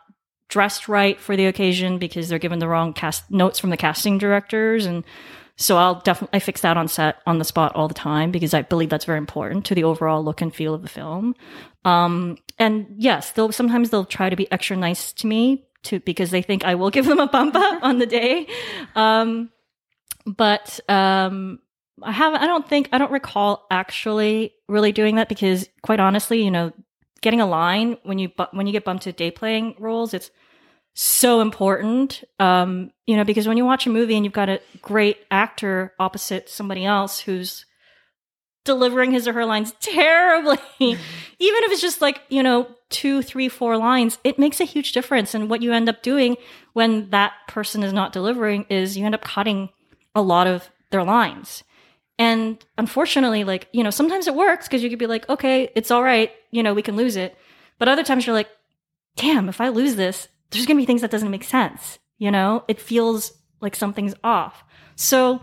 [0.50, 4.18] dressed right for the occasion because they're given the wrong cast notes from the casting
[4.18, 5.04] directors and
[5.56, 8.54] so I'll definitely I fix that on set on the spot all the time because
[8.54, 11.36] I believe that's very important to the overall look and feel of the film.
[11.86, 16.32] Um, and yes, they'll sometimes they'll try to be extra nice to me to because
[16.32, 18.48] they think I will give them a bump up on the day.
[18.96, 19.52] Um,
[20.26, 21.60] but um,
[22.02, 26.44] I have I don't think I don't recall actually really doing that because quite honestly,
[26.44, 26.72] you know,
[27.24, 30.30] getting a line when you bu- when you get bumped to day playing roles, it's
[30.94, 32.24] so important.
[32.40, 35.94] Um, you know, because when you watch a movie and you've got a great actor
[36.00, 37.66] opposite somebody else who's
[38.66, 41.00] delivering his or her lines terribly, even
[41.40, 45.34] if it's just like, you know, two, three, four lines, it makes a huge difference.
[45.34, 46.38] And what you end up doing
[46.74, 49.70] when that person is not delivering is you end up cutting
[50.14, 51.64] a lot of their lines.
[52.24, 55.92] And unfortunately, like, you know, sometimes it works because you could be like, okay, it's
[55.92, 57.38] all right, you know, we can lose it.
[57.80, 58.48] But other times you're like,
[59.18, 62.00] damn, if I lose this, there's going to be things that doesn't make sense.
[62.18, 64.64] You know, it feels like something's off.
[64.96, 65.42] So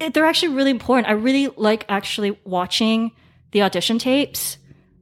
[0.00, 1.06] it, they're actually really important.
[1.06, 3.12] I really like actually watching
[3.52, 4.58] the audition tapes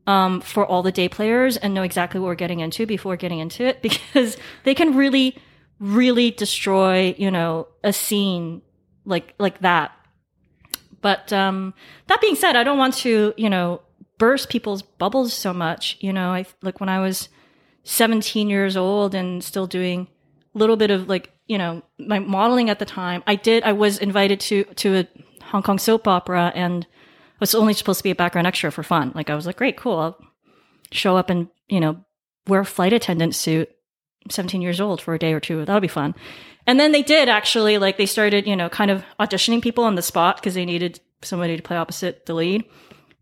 [0.07, 3.39] um, for all the day players and know exactly what we're getting into before getting
[3.39, 5.39] into it because they can really,
[5.81, 8.61] really destroy, you know, a scene
[9.07, 9.96] like like that.
[11.01, 11.75] But um,
[12.09, 13.83] that being said, I don't want to, you know,
[14.19, 15.97] burst people's bubbles so much.
[16.01, 17.29] You know, I like when I was
[17.85, 20.09] 17 years old and still doing
[20.55, 23.23] a little bit of like, you know, my modeling at the time.
[23.27, 23.63] I did.
[23.63, 25.09] I was invited to to a
[25.45, 28.83] Hong Kong soap opera and I was only supposed to be a background extra for
[28.83, 29.13] fun.
[29.15, 29.99] Like I was like, great, cool.
[29.99, 30.19] I'll
[30.91, 32.05] show up and you know
[32.47, 33.71] wear a flight attendant suit.
[34.29, 35.65] 17 years old for a day or two.
[35.65, 36.15] That'll be fun.
[36.67, 39.95] And then they did actually, like, they started, you know, kind of auditioning people on
[39.95, 42.65] the spot because they needed somebody to play opposite the lead.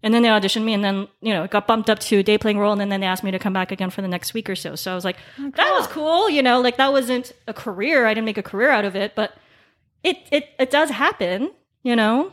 [0.03, 2.37] And then they auditioned me and then, you know, got bumped up to a day
[2.37, 2.73] playing role.
[2.73, 4.57] And then, then they asked me to come back again for the next week or
[4.57, 4.75] so.
[4.77, 6.29] So I was like, oh, that was cool.
[6.29, 8.07] You know, like that wasn't a career.
[8.07, 9.35] I didn't make a career out of it, but
[10.03, 11.51] it, it, it does happen,
[11.83, 12.33] you know?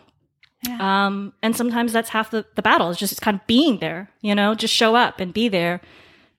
[0.68, 1.06] Yeah.
[1.08, 4.36] Um, and sometimes that's half the, the battle is just kind of being there, you
[4.36, 5.82] know, just show up and be there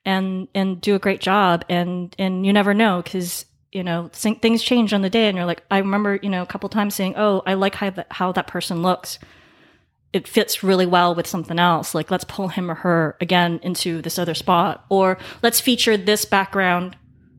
[0.05, 4.63] and and do a great job and and you never know because you know things
[4.63, 7.15] change on the day and you're like i remember you know a couple times saying
[7.17, 9.19] oh i like how that how that person looks
[10.13, 14.03] it fits really well with something else like let's pull him or her again into
[14.03, 16.97] this other spot or let's feature this background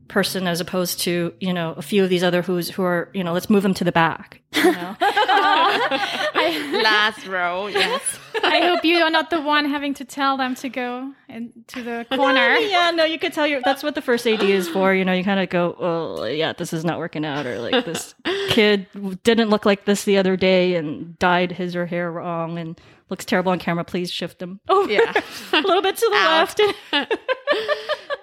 [0.08, 3.24] person as opposed to you know a few of these other who's who are you
[3.24, 4.96] know let's move them to the back you know?
[5.36, 8.02] I, last row yes.
[8.42, 12.06] I hope you are not the one having to tell them to go into the
[12.14, 12.56] corner.
[12.56, 15.12] yeah no you could tell you that's what the first ad is for you know
[15.12, 18.14] you kind of go oh yeah this is not working out or like this
[18.50, 18.86] kid
[19.22, 23.24] didn't look like this the other day and dyed his or hair wrong and looks
[23.24, 25.12] terrible on camera please shift them oh yeah.
[25.52, 26.58] A little bit to the Out.
[26.58, 26.60] left.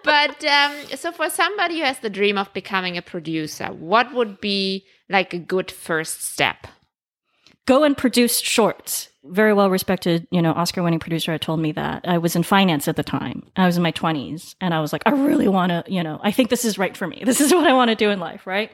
[0.04, 4.42] But um, so for somebody who has the dream of becoming a producer, what would
[4.42, 6.66] be like a good first step?
[7.68, 9.10] Go and produce shorts.
[9.24, 12.06] Very well respected, you know, Oscar winning producer had told me that.
[12.08, 13.44] I was in finance at the time.
[13.56, 16.20] I was in my 20s and I was like, I really want to, you know,
[16.24, 17.22] I think this is right for me.
[17.26, 18.72] This is what I want to do in life, right?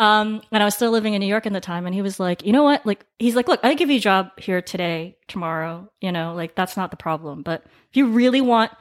[0.00, 1.86] Um, and I was still living in New York at the time.
[1.86, 2.84] And he was like, you know what?
[2.84, 6.56] Like, he's like, look, I give you a job here today, tomorrow, you know, like
[6.56, 7.42] that's not the problem.
[7.42, 8.72] But if you really want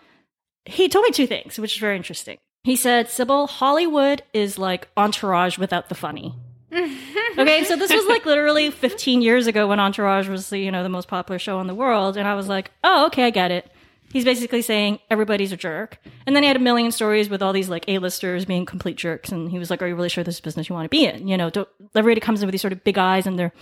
[0.66, 2.38] he told me two things, which is very interesting.
[2.64, 6.34] He said, Sybil, Hollywood is like Entourage without the funny.
[7.38, 10.90] okay, so this was like literally 15 years ago when Entourage was you know, the
[10.90, 12.18] most popular show in the world.
[12.18, 13.72] And I was like, oh, okay, I get it.
[14.12, 16.00] He's basically saying everybody's a jerk.
[16.26, 19.32] And then he had a million stories with all these like A-listers being complete jerks.
[19.32, 21.06] And he was like, are you really sure this is business you want to be
[21.06, 21.28] in?
[21.28, 21.52] You know,
[21.96, 23.54] everybody comes in with these sort of big eyes and their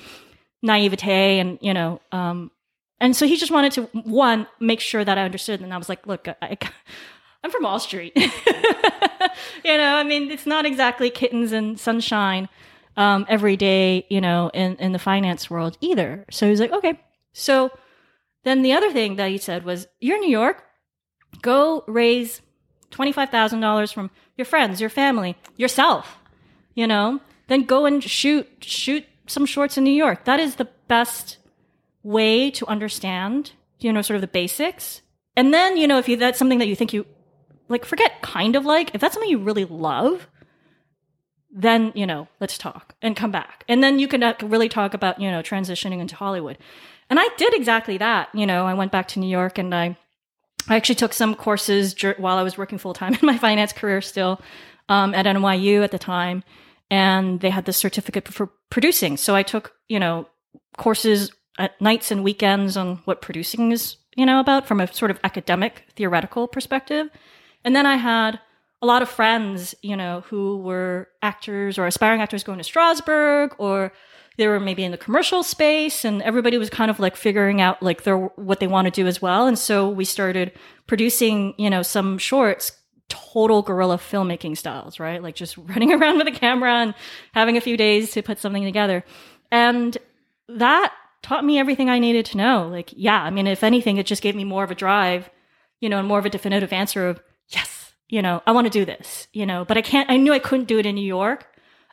[0.61, 2.51] naivete and, you know, um,
[2.99, 5.61] and so he just wanted to one make sure that I understood.
[5.61, 6.57] And I was like, look, I,
[7.43, 8.13] am from Wall Street.
[8.15, 12.47] you know, I mean, it's not exactly kittens and sunshine
[12.95, 16.25] um, every day, you know, in, in the finance world either.
[16.31, 16.99] So he's like, okay.
[17.33, 17.71] So
[18.43, 20.63] then the other thing that he said was, you're in New York,
[21.41, 22.41] go raise
[22.91, 26.17] $25,000 from your friends, your family, yourself,
[26.75, 30.25] you know, then go and shoot, shoot some shorts in New York.
[30.25, 31.37] That is the best
[32.03, 35.01] way to understand, you know, sort of the basics.
[35.35, 37.05] And then, you know, if you that's something that you think you
[37.69, 40.27] like forget kind of like, if that's something you really love,
[41.53, 43.63] then, you know, let's talk and come back.
[43.67, 46.57] And then you can uh, really talk about, you know, transitioning into Hollywood.
[47.09, 48.29] And I did exactly that.
[48.33, 49.97] You know, I went back to New York and I
[50.67, 54.01] I actually took some courses while I was working full time in my finance career
[54.01, 54.41] still
[54.89, 56.43] um, at NYU at the time.
[56.89, 59.17] And they had this certificate for producing.
[59.17, 60.27] So I took, you know,
[60.77, 65.11] courses at nights and weekends on what producing is, you know, about from a sort
[65.11, 67.09] of academic theoretical perspective.
[67.63, 68.39] And then I had
[68.83, 73.55] a lot of friends, you know, who were actors or aspiring actors going to Strasberg
[73.57, 73.93] or
[74.37, 77.81] they were maybe in the commercial space and everybody was kind of like figuring out
[77.81, 79.47] like their what they want to do as well.
[79.47, 80.51] And so we started
[80.85, 82.73] producing, you know, some shorts
[83.07, 85.23] total guerrilla filmmaking styles, right?
[85.23, 86.93] Like just running around with a camera and
[87.33, 89.05] having a few days to put something together.
[89.49, 89.97] And
[90.49, 90.91] that
[91.21, 92.67] taught me everything I needed to know.
[92.67, 95.29] Like, yeah, I mean, if anything, it just gave me more of a drive,
[95.79, 97.21] you know, and more of a definitive answer of,
[98.13, 100.37] you know, I want to do this, you know, but I can't, I knew I
[100.37, 101.47] couldn't do it in New York.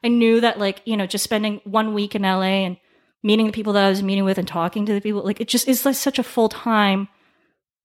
[0.04, 2.76] I knew that, like, you know, just spending one week in LA and
[3.22, 5.48] meeting the people that I was meeting with and talking to the people, like, it
[5.48, 7.09] just is like such a full time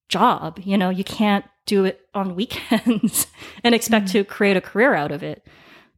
[0.09, 0.59] job.
[0.61, 3.27] You know, you can't do it on weekends
[3.63, 4.17] and expect mm-hmm.
[4.17, 5.47] to create a career out of it.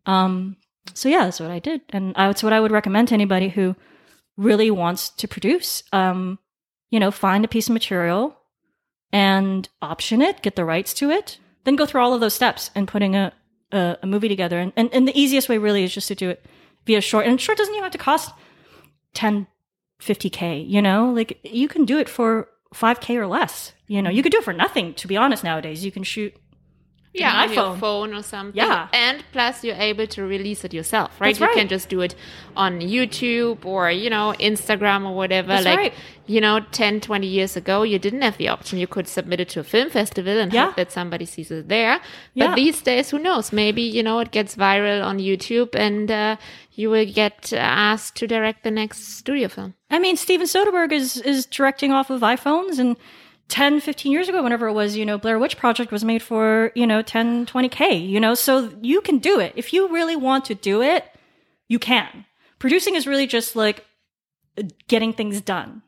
[0.05, 0.57] Um,
[0.93, 3.49] so yeah, that's what I did, and I, that's what I would recommend to anybody
[3.49, 3.75] who
[4.37, 5.81] really wants to produce.
[5.91, 6.37] Um,
[6.91, 8.37] you know, find a piece of material
[9.11, 12.71] and option it, get the rights to it, then go through all of those steps
[12.73, 13.33] and putting a
[13.71, 14.57] a, a movie together.
[14.57, 16.45] And, and and the easiest way really is just to do it
[16.85, 17.25] via short.
[17.27, 18.31] And short doesn't even have to cost
[19.13, 19.47] 10,
[19.99, 20.67] 50k.
[20.67, 23.73] You know, like you can do it for 5k or less.
[23.87, 24.93] You know, you could do it for nothing.
[24.95, 26.33] To be honest, nowadays you can shoot
[27.19, 28.55] yeah, on your phone or something.
[28.57, 28.87] Yeah.
[28.93, 31.27] And plus you're able to release it yourself, right?
[31.29, 31.49] That's right.
[31.49, 32.15] You can just do it
[32.55, 35.47] on YouTube or, you know, Instagram or whatever.
[35.49, 35.93] That's like, right.
[36.25, 38.79] you know, 10, 20 years ago, you didn't have the option.
[38.79, 40.65] You could submit it to a film festival and Yeah.
[40.67, 41.99] hope that somebody sees it there.
[42.35, 42.55] But Yeah.
[42.55, 43.51] these days, who knows?
[43.51, 46.35] Maybe, you know, it gets viral on YouTube and uh,
[46.73, 49.73] you will get asked to direct the next studio film.
[49.89, 52.97] I mean, Steven Soderbergh is is directing off of iPhones and
[53.49, 56.71] 10, 15 years ago, whenever it was, you know, Blair Witch Project was made for,
[56.75, 59.53] you know, 10, 20K, you know, so you can do it.
[59.55, 61.05] If you really want to do it,
[61.67, 62.25] you can.
[62.59, 63.85] Producing is really just like
[64.87, 65.81] getting things done,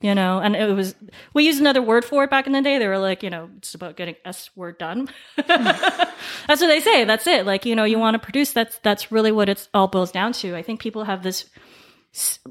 [0.00, 0.94] you know, and it was,
[1.34, 2.78] we used another word for it back in the day.
[2.78, 5.10] They were like, you know, it's about getting S word done.
[5.46, 7.04] that's what they say.
[7.04, 7.44] That's it.
[7.44, 10.32] Like, you know, you want to produce, that's, that's really what it's all boils down
[10.34, 10.56] to.
[10.56, 11.50] I think people have this,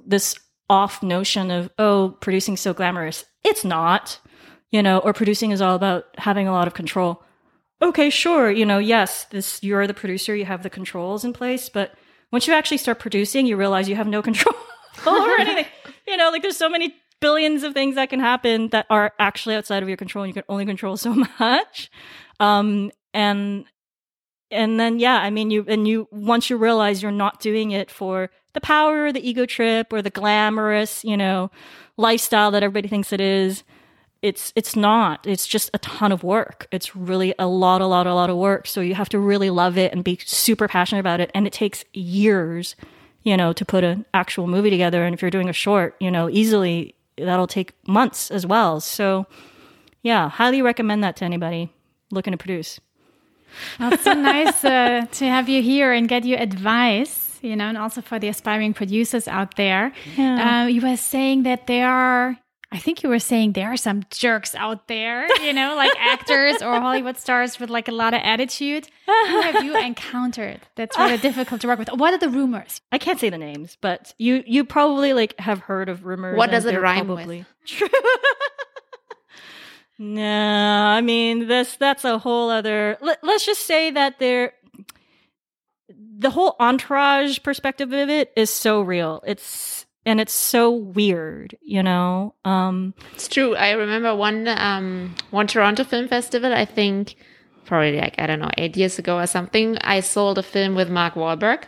[0.05, 0.35] this
[0.69, 3.25] off notion of, oh, producing so glamorous.
[3.43, 4.19] It's not
[4.73, 7.23] you know, or producing is all about having a lot of control.
[7.79, 11.69] Okay, sure, you know, yes, this you're the producer, you have the controls in place,
[11.69, 11.93] but
[12.31, 14.55] once you actually start producing, you realize you have no control
[15.05, 15.67] over anything.
[16.07, 19.55] You know, like there's so many billions of things that can happen that are actually
[19.55, 21.91] outside of your control and you can only control so much.
[22.39, 23.65] Um and
[24.49, 27.91] and then yeah, I mean you and you once you realize you're not doing it
[27.91, 31.51] for the power, the ego trip, or the glamorous, you know,
[31.95, 33.63] lifestyle that everybody thinks it is,
[34.23, 36.67] it's it's not it's just a ton of work.
[36.71, 38.65] It's really a lot a lot a lot of work.
[38.65, 41.29] So you have to really love it and be super passionate about it.
[41.36, 42.75] And it takes years
[43.23, 45.03] you know to put an actual movie together.
[45.03, 48.79] And if you're doing a short you know easily that'll take months as well.
[48.79, 49.27] So
[50.01, 51.69] yeah highly recommend that to anybody
[52.09, 52.79] looking to produce.
[53.77, 57.65] Well, it's so nice uh, to have you here and get your advice, you know,
[57.65, 59.91] and also for the aspiring producers out there.
[60.17, 60.63] Yeah.
[60.63, 62.38] Uh, you were saying that there are,
[62.73, 66.59] I think you were saying there are some jerks out there, you know, like actors
[66.63, 68.88] or Hollywood stars with like a lot of attitude.
[69.05, 71.89] Who have you encountered that's really difficult to work with?
[71.93, 72.81] What are the rumors?
[72.91, 76.49] i can't say the names but you you probably like have heard of rumors What
[76.51, 77.17] does it they're rhyme with?
[77.17, 77.88] probably true
[79.99, 84.53] no i mean this that's a whole other let, let's just say that there
[85.89, 91.81] the whole entourage perspective of it is so real it's and it's so weird you
[91.83, 93.55] know um It's true.
[93.55, 96.53] I remember one um one Toronto Film Festival.
[96.53, 97.15] I think
[97.65, 99.77] probably like I don't know eight years ago or something.
[99.79, 101.63] I sold a film with Mark Wahlberg,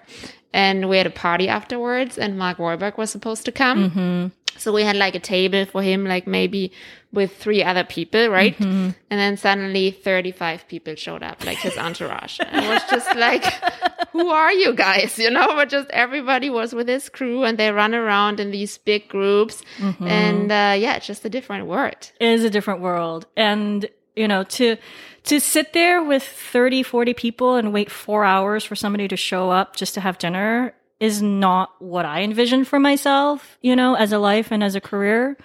[0.54, 2.18] and we had a party afterwards.
[2.18, 4.32] And Mark Wahlberg was supposed to come.
[4.58, 6.72] So we had like a table for him, like maybe
[7.12, 8.60] with three other people, right?
[8.60, 12.40] And then suddenly 35 people showed up, like his entourage.
[12.40, 13.44] And it was just like,
[14.12, 15.18] who are you guys?
[15.20, 18.78] You know, but just everybody was with his crew and they run around in these
[18.78, 19.62] big groups.
[20.00, 22.12] And uh, yeah, it's just a different world.
[22.20, 24.78] it is a different world and you know to
[25.24, 29.50] to sit there with 30 40 people and wait 4 hours for somebody to show
[29.50, 34.12] up just to have dinner is not what i envisioned for myself you know as
[34.12, 35.38] a life and as a career.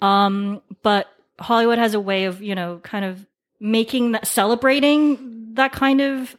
[0.00, 1.08] Um but
[1.40, 3.26] hollywood has a way of you know kind of
[3.60, 6.36] making that celebrating that kind of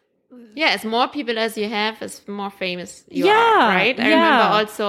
[0.62, 3.98] Yeah, as more people as you have, as more famous you Yeah, are, right?
[4.00, 4.16] I yeah.
[4.18, 4.86] remember also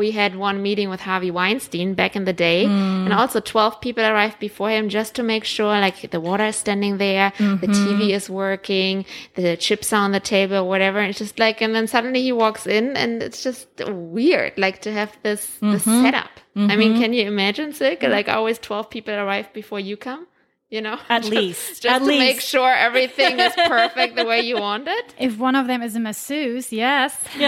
[0.00, 3.04] we had one meeting with Harvey Weinstein back in the day, Mm.
[3.06, 6.56] and also 12 people arrived before him just to make sure like the water is
[6.66, 7.88] standing there, the Mm-hmm.
[7.88, 8.94] TV is working,
[9.40, 11.00] the chips are on the table, whatever.
[11.08, 14.90] It's just like, and then suddenly he walks in and it's just weird, like to
[15.00, 15.42] have this,
[15.72, 16.02] this Mm-hmm.
[16.04, 16.32] setup.
[16.72, 18.02] I mean, can you imagine, Silke?
[18.16, 20.26] Like always 12 people arrive before you come?
[20.70, 21.82] You know, At Just- least.
[21.82, 25.14] just At to make sure everything is perfect the way you want it.
[25.18, 27.16] If one of them is a masseuse, yes.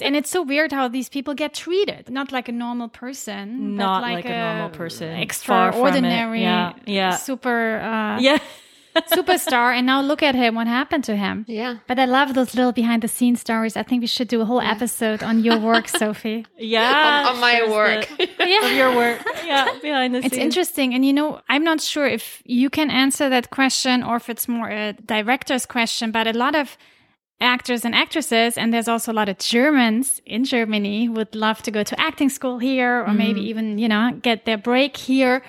[0.00, 2.10] and it's so weird how these people get treated.
[2.10, 3.76] Not like a normal person.
[3.76, 5.08] but Not like a normal person.
[5.08, 5.22] Far from it.
[5.22, 6.42] Extraordinary.
[6.42, 7.16] Yeah, yeah.
[7.16, 7.80] Super.
[7.80, 8.38] Uh, yeah
[9.06, 10.54] superstar, and now look at him.
[10.54, 11.44] What happened to him?
[11.48, 11.78] Yeah.
[11.86, 13.76] But I love those little behind the scenes stories.
[13.76, 16.46] I think we should do a whole episode on your work, Sophie.
[16.58, 17.24] Yeah.
[17.28, 18.08] On- on my work.
[18.18, 18.68] the- Yeah.
[18.72, 19.20] your work.
[19.44, 20.42] Yeah, behind the It's scenes.
[20.44, 20.94] interesting.
[20.94, 24.46] And you know, I'm not sure if you can answer that question or if it's
[24.46, 26.76] more a director's question, but a lot of
[27.40, 31.70] actors and actresses, and there's also a lot of Germans in Germany would love to
[31.70, 33.44] go to acting school here or maybe mm.
[33.44, 35.42] even, you know, get their break here.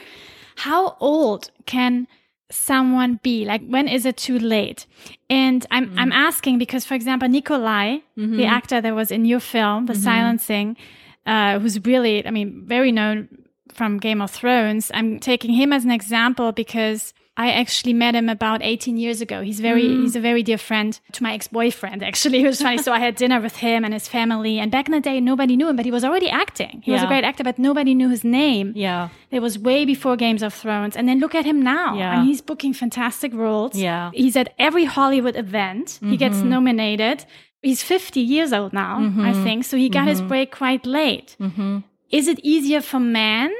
[0.56, 2.08] How old can
[2.52, 3.45] someone be?
[3.45, 4.86] Like, when is it too late?
[5.30, 6.00] And I'm, mm.
[6.00, 8.43] I'm asking because, for example, Nikolaj, the mm-hmm.
[8.43, 10.02] actor that was in your film, The mm-hmm.
[10.04, 10.78] Silencing,
[11.26, 13.30] uh, who's really, I mean, very known
[13.74, 14.91] from Game of Thrones.
[14.93, 19.42] I'm taking him as an example because I actually met him about 18 years ago.
[19.42, 22.44] He's very, he's a very dear friend to my ex-boyfriend, actually.
[22.44, 22.80] It was funny.
[22.80, 24.60] so I had dinner with him and his family.
[24.60, 26.82] And back in the day, nobody knew him, but he was already acting.
[26.84, 28.74] He was a great actor, but nobody knew his name.
[28.76, 29.08] Yeah.
[29.32, 30.98] It was way before Games of Thrones.
[30.98, 31.98] And then look at him now.
[31.98, 32.20] Yeah.
[32.20, 33.74] And he's booking fantastic roles.
[33.74, 34.08] Yeah.
[34.08, 34.18] Mm-hmm.
[34.18, 36.00] He's at every Hollywood event.
[36.02, 37.26] He gets nominated.
[37.62, 39.64] He's 50 years old now, I think.
[39.64, 41.38] So he got his break quite late.
[41.40, 41.80] Mm-hmm.
[42.10, 43.54] Is it easier for men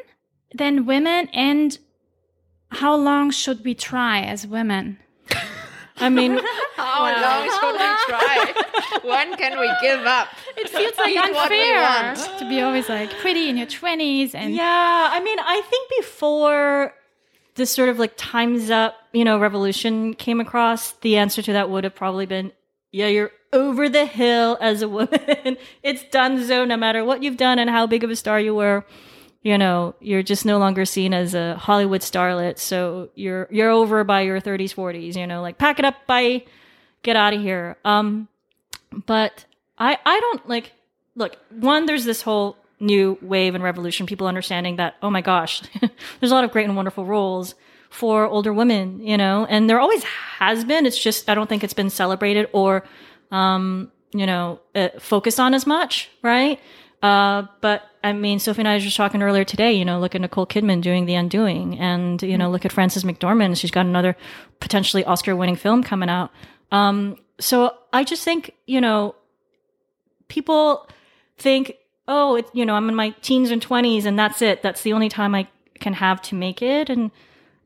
[0.54, 1.30] than women?
[1.32, 1.78] And
[2.72, 5.00] how long should we try as women?
[5.98, 6.40] I mean,
[6.76, 8.54] How long should we try?
[9.04, 10.30] when can we give up?
[10.56, 14.34] It feels like Eat what we unfair to be always like pretty in your 20s
[14.34, 16.94] and yeah, I mean, I think before
[17.56, 21.70] this sort of like time's up, you know, revolution came across, the answer to that
[21.70, 22.54] would have probably been,
[22.92, 25.58] yeah, you're over the hill as a woman.
[25.84, 28.56] it's done so no matter what you've done and how big of a star you
[28.56, 28.86] were.
[29.42, 32.58] You know, you're just no longer seen as a Hollywood starlet.
[32.58, 36.44] So you're, you're over by your 30s, 40s, you know, like pack it up, bye,
[37.04, 37.78] get out of here.
[37.86, 38.28] Um,
[39.06, 39.46] but
[39.78, 40.74] I I don't like
[41.16, 45.62] look, one there's this whole new wave and revolution people understanding that oh my gosh,
[46.20, 47.56] there's a lot of great and wonderful roles
[47.90, 50.86] for older women, you know, and there always has been.
[50.86, 52.84] It's just I don't think it's been celebrated or
[53.32, 56.60] um, you know, uh, focused on as much, right?
[57.02, 60.16] Uh, but I mean, Sophie and I were just talking earlier today, you know, look
[60.16, 63.58] at Nicole Kidman doing The Undoing and, you know, look at Frances McDormand.
[63.58, 64.16] She's got another
[64.60, 66.32] potentially Oscar winning film coming out.
[66.72, 69.16] Um, so I just think, you know,
[70.28, 70.88] people
[71.38, 71.74] think,
[72.08, 74.62] oh, it, you know, I'm in my teens and 20s and that's it.
[74.62, 75.48] That's the only time I
[75.80, 76.90] can have to make it.
[76.90, 77.12] And,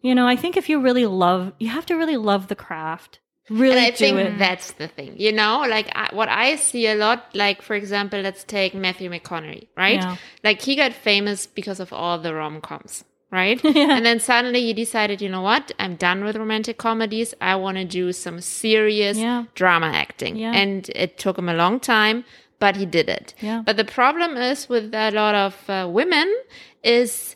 [0.01, 3.19] you know, I think if you really love, you have to really love the craft.
[3.49, 4.37] Really and I think it.
[4.39, 8.21] that's the thing, you know, like I, what I see a lot, like for example,
[8.21, 9.99] let's take Matthew McConaughey, right?
[9.99, 10.15] Yeah.
[10.43, 13.59] Like he got famous because of all the rom coms, right?
[13.65, 15.73] And then suddenly he decided, you know what?
[15.77, 17.33] I'm done with romantic comedies.
[17.41, 19.43] I want to do some serious Yeah.
[19.55, 20.37] drama acting.
[20.37, 20.53] Yeah.
[20.53, 22.23] And it took him a long time,
[22.59, 23.33] but he did it.
[23.41, 23.61] Yeah.
[23.65, 26.33] But the problem is with a lot of uh, women
[26.81, 27.35] is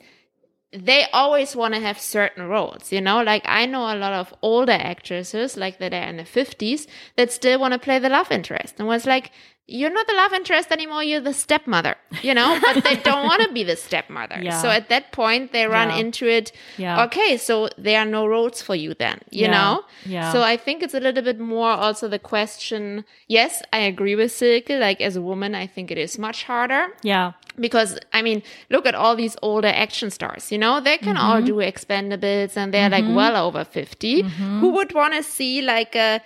[0.74, 3.24] they always want to have certain roles, you know?
[3.24, 7.32] Like I know a lot of older actresses, like that are in the 50s, that
[7.32, 8.76] still want to play the love interest.
[8.78, 9.32] And was like,
[9.70, 12.57] you're not the love interest anymore, you're the stepmother, you know?
[12.61, 14.39] But they don't want to be the stepmother.
[14.41, 14.61] Yeah.
[14.61, 15.97] So at that point, they run Yeah.
[15.97, 17.03] into it, Yeah.
[17.05, 19.84] okay, so there are no roles for you then, you know?
[20.05, 20.32] Yeah.
[20.32, 23.03] So I think it's a little bit more also the question.
[23.28, 24.70] Yes, I agree with Silke.
[24.70, 27.34] Like as a woman, I think it is much harder yeah.
[27.59, 30.49] because I mean, look at all these older action stars.
[30.51, 31.26] You know, they can Mm-hmm.
[31.26, 34.59] all do Expendables, and they're like well over 50 Mm-hmm.
[34.61, 36.22] Who would want to see like a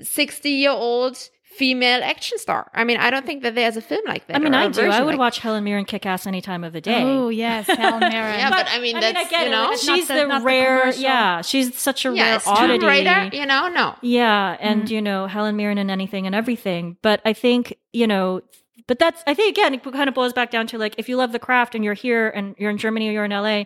[0.00, 1.28] sixty-year-old
[1.58, 2.70] female action star?
[2.72, 4.36] I mean, I don't think that there's a film like that.
[4.36, 4.82] I mean, or a I do.
[4.82, 7.02] I would like- watch Helen Mirren kick ass any time of the day.
[7.02, 8.38] Oh yes, Helen Mirren.
[8.38, 10.14] Yeah, but, I mean, I that's mean, I get you know, Like, Not she's the-
[10.14, 10.94] the, not the rare.
[10.94, 12.86] yeah, she's such a yeah, rare oddity.
[12.86, 13.30] Raider.
[13.36, 13.96] You know, no.
[14.00, 14.90] Yeah, and mm.
[14.90, 16.96] you know Helen Mirren and anything and everything.
[17.02, 18.40] But I think you know,
[18.86, 21.16] but that's I think again it kind of boils back down to like if you
[21.16, 23.64] love the craft and you're here and you're in Germany or you're in LA,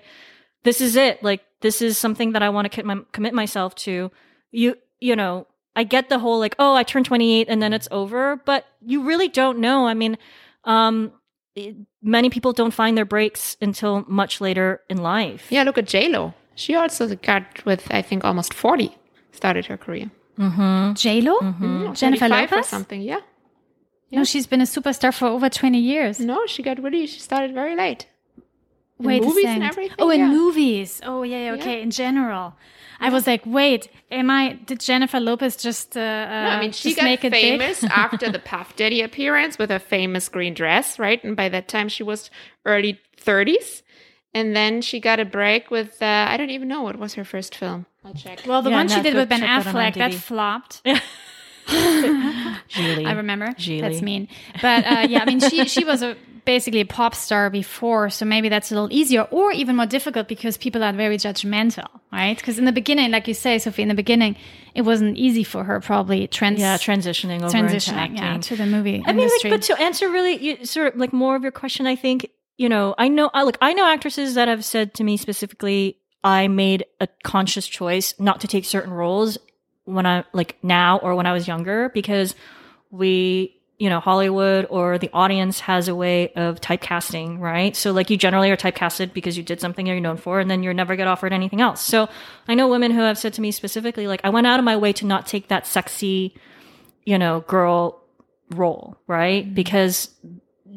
[0.65, 1.23] this is it.
[1.23, 4.11] Like this is something that I want to commit myself to.
[4.51, 7.89] You you know I get the whole like oh I turned 28 and then it's
[7.91, 9.87] over, but you really don't know.
[9.87, 10.19] I mean,
[10.65, 11.13] um,
[11.55, 15.47] it- many people don't find their breaks until much later in life.
[15.51, 16.35] Yeah, look at J Lo.
[16.55, 18.97] She also got with I think almost forty
[19.33, 20.11] started her career.
[20.95, 22.69] J Lo, Mm, Jennifer 35 or Lopez.
[22.69, 23.03] something.
[23.03, 23.21] Yeah.
[24.11, 26.21] No, she's been a superstar for over twenty years.
[26.21, 27.07] No, she got really.
[27.07, 28.07] She started very late.
[28.99, 30.29] In Wait movies a and everything, Oh, in yeah.
[30.29, 31.01] movies.
[31.05, 31.53] Oh, yeah, yeah.
[31.55, 32.55] Okay, in general.
[33.03, 34.59] I was like, wait, am I?
[34.65, 35.97] Did Jennifer Lopez just?
[35.97, 39.79] Uh, No, I mean, she got make famous after the Puff Daddy appearance with her
[39.79, 41.23] famous green dress, right?
[41.25, 42.31] And by that time, she was
[42.65, 43.83] early 30s.
[44.35, 47.25] And then she got a break with, uh, I don't even know what was her
[47.25, 47.85] first film.
[48.05, 48.41] I'll check.
[48.47, 50.83] Well, the Yeah, one she did with Ben check that Affleck that flopped.
[50.85, 51.01] Julie.
[53.07, 53.49] I remember.
[53.49, 53.81] Gigli.
[53.81, 54.29] That's mean.
[54.61, 58.25] But uh, yeah, I mean, she she was a basically a pop star before, so
[58.25, 62.37] maybe that's a little easier or even more difficult because people are very judgmental, right?
[62.37, 64.37] Because in the beginning, like you say, Sophie, in the beginning,
[64.75, 68.41] it wasn't easy for her probably trans yeah, transitioning over transitioning into yeah, acting.
[68.41, 71.37] to the movie I mean, like, but to answer really, you, sort of like more
[71.37, 72.29] of your question, I think
[72.63, 75.99] you know, I know, I like, I know actresses that have said to me specifically,
[76.23, 79.39] I made a conscious choice not to take certain roles
[79.85, 82.35] when I like now or when I was younger because
[82.91, 87.75] we, you know, Hollywood or the audience has a way of typecasting, right?
[87.75, 90.63] So like you generally are typecasted because you did something you're known for and then
[90.63, 91.81] you're never get offered anything else.
[91.81, 92.09] So
[92.47, 94.77] I know women who have said to me specifically, like, I went out of my
[94.77, 96.33] way to not take that sexy,
[97.05, 98.01] you know, girl
[98.51, 99.47] role, right?
[99.47, 99.55] Mm-hmm.
[99.55, 100.11] Because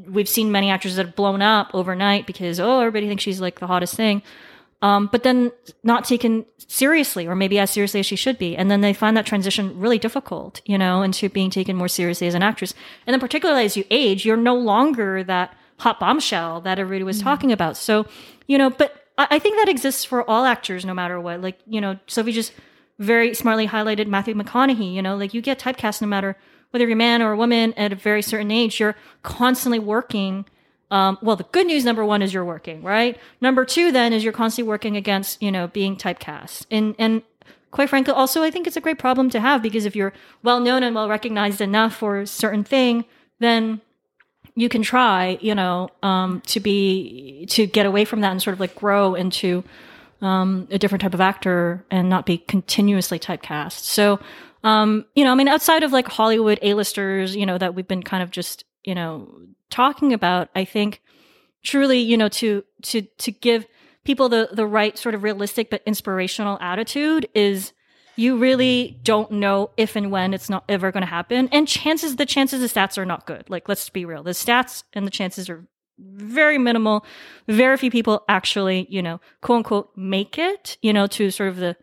[0.07, 3.59] we've seen many actors that have blown up overnight because, oh, everybody thinks she's like
[3.59, 4.23] the hottest thing.
[4.81, 5.51] Um, but then
[5.83, 8.55] not taken seriously, or maybe as seriously as she should be.
[8.55, 12.27] And then they find that transition really difficult, you know, into being taken more seriously
[12.27, 12.73] as an actress.
[13.07, 17.21] And then particularly as you age, you're no longer that hot bombshell that everybody was
[17.21, 17.77] talking about.
[17.77, 18.05] So,
[18.47, 21.41] you know, but I, I think that exists for all actors, no matter what.
[21.41, 22.53] Like, you know, Sophie just
[22.99, 26.37] very smartly highlighted Matthew McConaughey, you know, like you get typecast no matter
[26.71, 30.45] whether you're a man or a woman at a very certain age, you're constantly working.
[30.95, 33.19] Um, well, the good news, number one, is you're working, right?
[33.41, 36.67] Number two, then, is you're constantly working against, you know, being typecast.
[36.71, 37.21] And, and
[37.71, 40.61] quite frankly, also, I think it's a great problem to have because if you're well
[40.61, 43.03] known and well recognized enough for a certain thing,
[43.39, 43.81] then
[44.55, 48.53] you can try, you know, um, to be, to get away from that and sort
[48.53, 49.65] of like grow into,
[50.21, 53.79] um, a different type of actor and not be continuously typecast.
[53.83, 54.21] So,
[54.63, 58.01] um, you know, I mean, outside of like Hollywood A-listers, you know, that we've been
[58.01, 59.29] kind of just, you know,
[59.69, 61.01] talking about, I think
[61.63, 63.65] truly, you know, to, to, to give
[64.03, 67.73] people the, the right sort of realistic but inspirational attitude is
[68.15, 71.49] you really don't know if and when it's not ever going to happen.
[71.51, 73.49] And chances, the chances, the stats are not good.
[73.49, 74.23] Like, let's be real.
[74.23, 75.67] The stats and the chances are
[75.97, 77.05] very minimal.
[77.47, 81.57] Very few people actually, you know, quote unquote, make it, you know, to sort of
[81.57, 81.75] the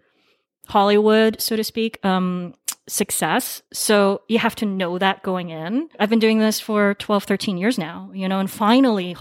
[0.68, 2.54] Hollywood, so to speak, um,
[2.88, 3.62] success.
[3.72, 5.88] So you have to know that going in.
[5.98, 9.16] I've been doing this for 12, 13 years now, you know, and finally,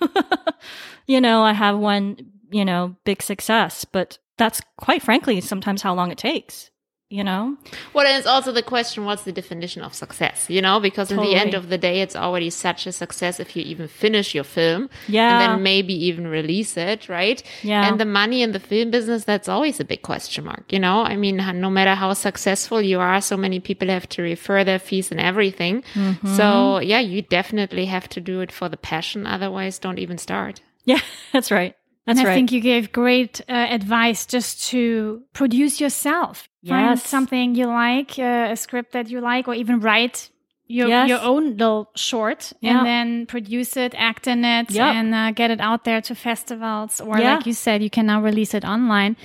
[1.06, 2.18] you know, I have one,
[2.50, 6.69] you know, big success, but that's quite frankly sometimes how long it takes,
[7.10, 7.56] you know?
[7.92, 10.78] Well, and it's also the question what's the definition of success, you know?
[10.78, 13.88] Because in the end of the day, it's already such a success if you even
[13.88, 14.88] finish your film.
[15.08, 15.32] Yeah.
[15.32, 17.42] And then maybe even release it, right?
[17.62, 17.88] Yeah.
[17.88, 21.02] And the money in the film business, that's always a big question mark, you know?
[21.02, 24.78] I mean, no matter how successful you are, so many people have to refer their
[24.78, 25.82] fees and everything.
[25.94, 26.36] Mm-hmm.
[26.36, 29.26] So, yeah, you definitely have to do it for the passion.
[29.26, 30.60] Otherwise, don't even start.
[30.84, 31.00] Yeah,
[31.32, 31.74] that's right.
[32.06, 32.36] That's and I right.
[32.36, 36.48] think you gave great uh, advice just to produce yourself.
[36.66, 37.06] Find Yes.
[37.08, 40.30] something you like, uh, a script that you like, or even write
[40.66, 41.08] your Yes.
[41.08, 42.70] your own little short Yeah.
[42.78, 44.94] and then produce it, act in it, Yep.
[44.94, 47.00] and uh, get it out there to festivals.
[47.00, 47.34] Or Yeah.
[47.36, 49.16] like you said, you can now release it online.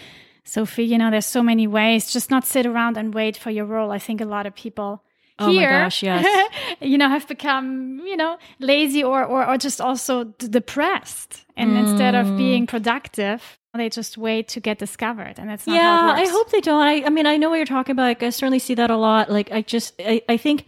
[0.43, 2.11] Sophie, you know, there's so many ways.
[2.13, 3.91] Just not sit around and wait for your role.
[3.91, 5.01] I think a lot of people
[5.37, 6.23] Oh my here, gosh, yes.
[6.81, 11.45] you know, have become, you know, lazy or, or, or just also d- depressed.
[11.57, 12.37] And instead of Mm.
[12.37, 13.41] being productive,
[13.79, 15.35] they just wait to get discovered.
[15.37, 16.81] And that's not yeah, how it I hope they don't.
[16.81, 18.03] I, I mean, I know what you're talking about.
[18.03, 19.31] Like, I certainly see that a lot.
[19.31, 20.65] Like, I just, I, I think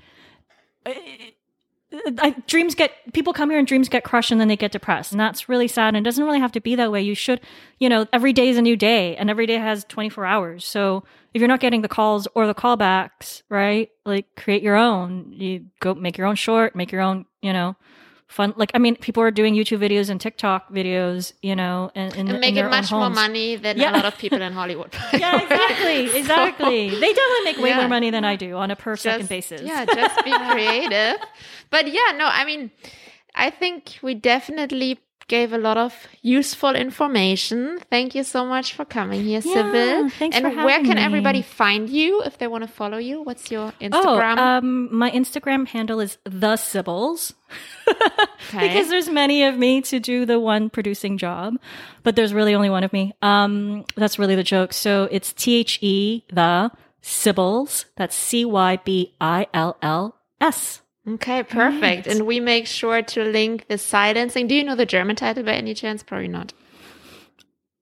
[0.85, 1.33] I,
[2.19, 5.11] I, dreams get people come here and dreams get crushed and then they get depressed,
[5.11, 5.89] and that's really sad.
[5.89, 7.01] And it doesn't really have to be that way.
[7.01, 7.41] You should,
[7.79, 10.65] you know, every day is a new day, and every day has 24 hours.
[10.65, 11.03] So
[11.33, 13.89] if you're not getting the calls or the callbacks, right?
[14.05, 15.31] Like, create your own.
[15.31, 17.75] You go make your own short, make your own, you know.
[18.27, 22.11] Fun, like I mean, people are doing YouTube videos and TikTok videos, you know, and,
[22.13, 23.91] and, And in make their it own much more money than Yeah.
[23.91, 24.93] a lot of people in Hollywood.
[25.13, 26.89] Yeah, exactly, exactly.
[26.89, 27.77] they definitely make way Yeah.
[27.77, 29.61] more money than I do on a per second basis.
[29.61, 31.17] Yeah, just be creative.
[31.69, 32.69] but yeah, no, I mean,
[33.33, 37.79] I think we definitely gave a lot of useful information.
[37.89, 40.11] Thank you so much for coming here, Yeah, Cybill.
[40.13, 41.01] thanks and for where can me.
[41.01, 43.21] everybody find you if they want to follow you?
[43.23, 44.37] What's your Oh, Instagram?
[44.37, 47.33] um, my Instagram handle is the Cybills
[48.49, 48.67] Okay.
[48.69, 51.55] because there's many of me to do the one producing job,
[52.03, 53.13] but there's really only one of me.
[53.21, 54.71] Um, that's really the joke.
[54.73, 56.71] So it's T H E the
[57.03, 57.85] Cybills.
[57.97, 60.81] That's C Y B I L L S.
[61.07, 62.07] okay, perfect.
[62.07, 64.47] And we make sure to link the silencing.
[64.47, 66.03] Do you know the German title by any chance?
[66.03, 66.53] Probably not.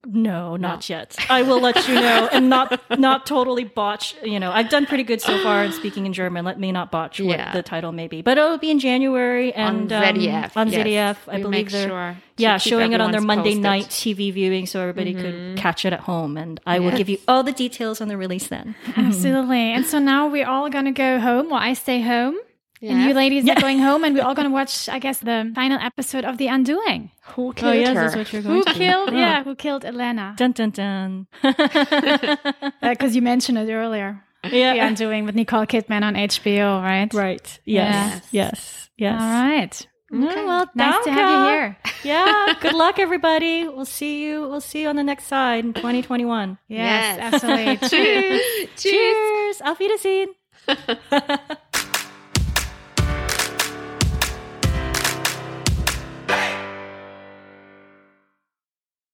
[0.07, 1.15] No, not yet.
[1.31, 4.13] I will let you know and not not totally botch.
[4.23, 6.45] You know, I've done pretty good so far in speaking in German.
[6.45, 7.51] Let me not botch what Yeah.
[7.53, 10.21] the title may be, but it'll be in January and on um, ZDF.
[10.21, 10.53] yes.
[10.53, 11.17] ZDF.
[11.27, 13.63] I We believe they're sure yeah showing it on their Monday posted.
[13.63, 16.37] night TV viewing, so everybody could catch it at home.
[16.37, 18.75] And I will give you all the details on the release then.
[18.95, 19.71] Absolutely.
[19.71, 22.37] And so now we're all going to go home, or I stay home.
[22.81, 23.15] And you Yes.
[23.15, 26.25] ladies are going home, and we're all going to watch, I guess, the final episode
[26.25, 27.09] of The Undoing.
[27.35, 27.93] Who Oh, killed yes, her?
[27.95, 29.09] that's what you're going Who to killed?
[29.09, 29.17] Oh.
[29.17, 30.33] Yeah, who killed Elena?
[30.37, 31.27] Dun dun dun.
[31.43, 34.21] Uh, because you mentioned it earlier.
[34.43, 34.87] Yeah, The yeah.
[34.87, 37.11] Undoing with Nicole Kidman on HBO, right?
[37.13, 37.59] Right.
[37.65, 38.21] Yes.
[38.29, 38.29] Yes.
[38.31, 38.89] Yes.
[38.97, 39.21] Yes.
[39.21, 39.87] All right.
[40.13, 41.77] Oh, well, Nice to have you here.
[42.03, 42.53] Yeah.
[42.61, 43.67] Good luck, everybody.
[43.67, 44.41] We'll see you.
[44.41, 46.59] We'll see you on the next side in 2021.
[46.67, 47.33] Yes, Yes.
[47.33, 47.77] absolutely.
[47.89, 48.41] Cheers.
[48.77, 48.77] Cheers.
[48.77, 49.61] Cheers.
[49.61, 50.27] Auf Wiedersehen.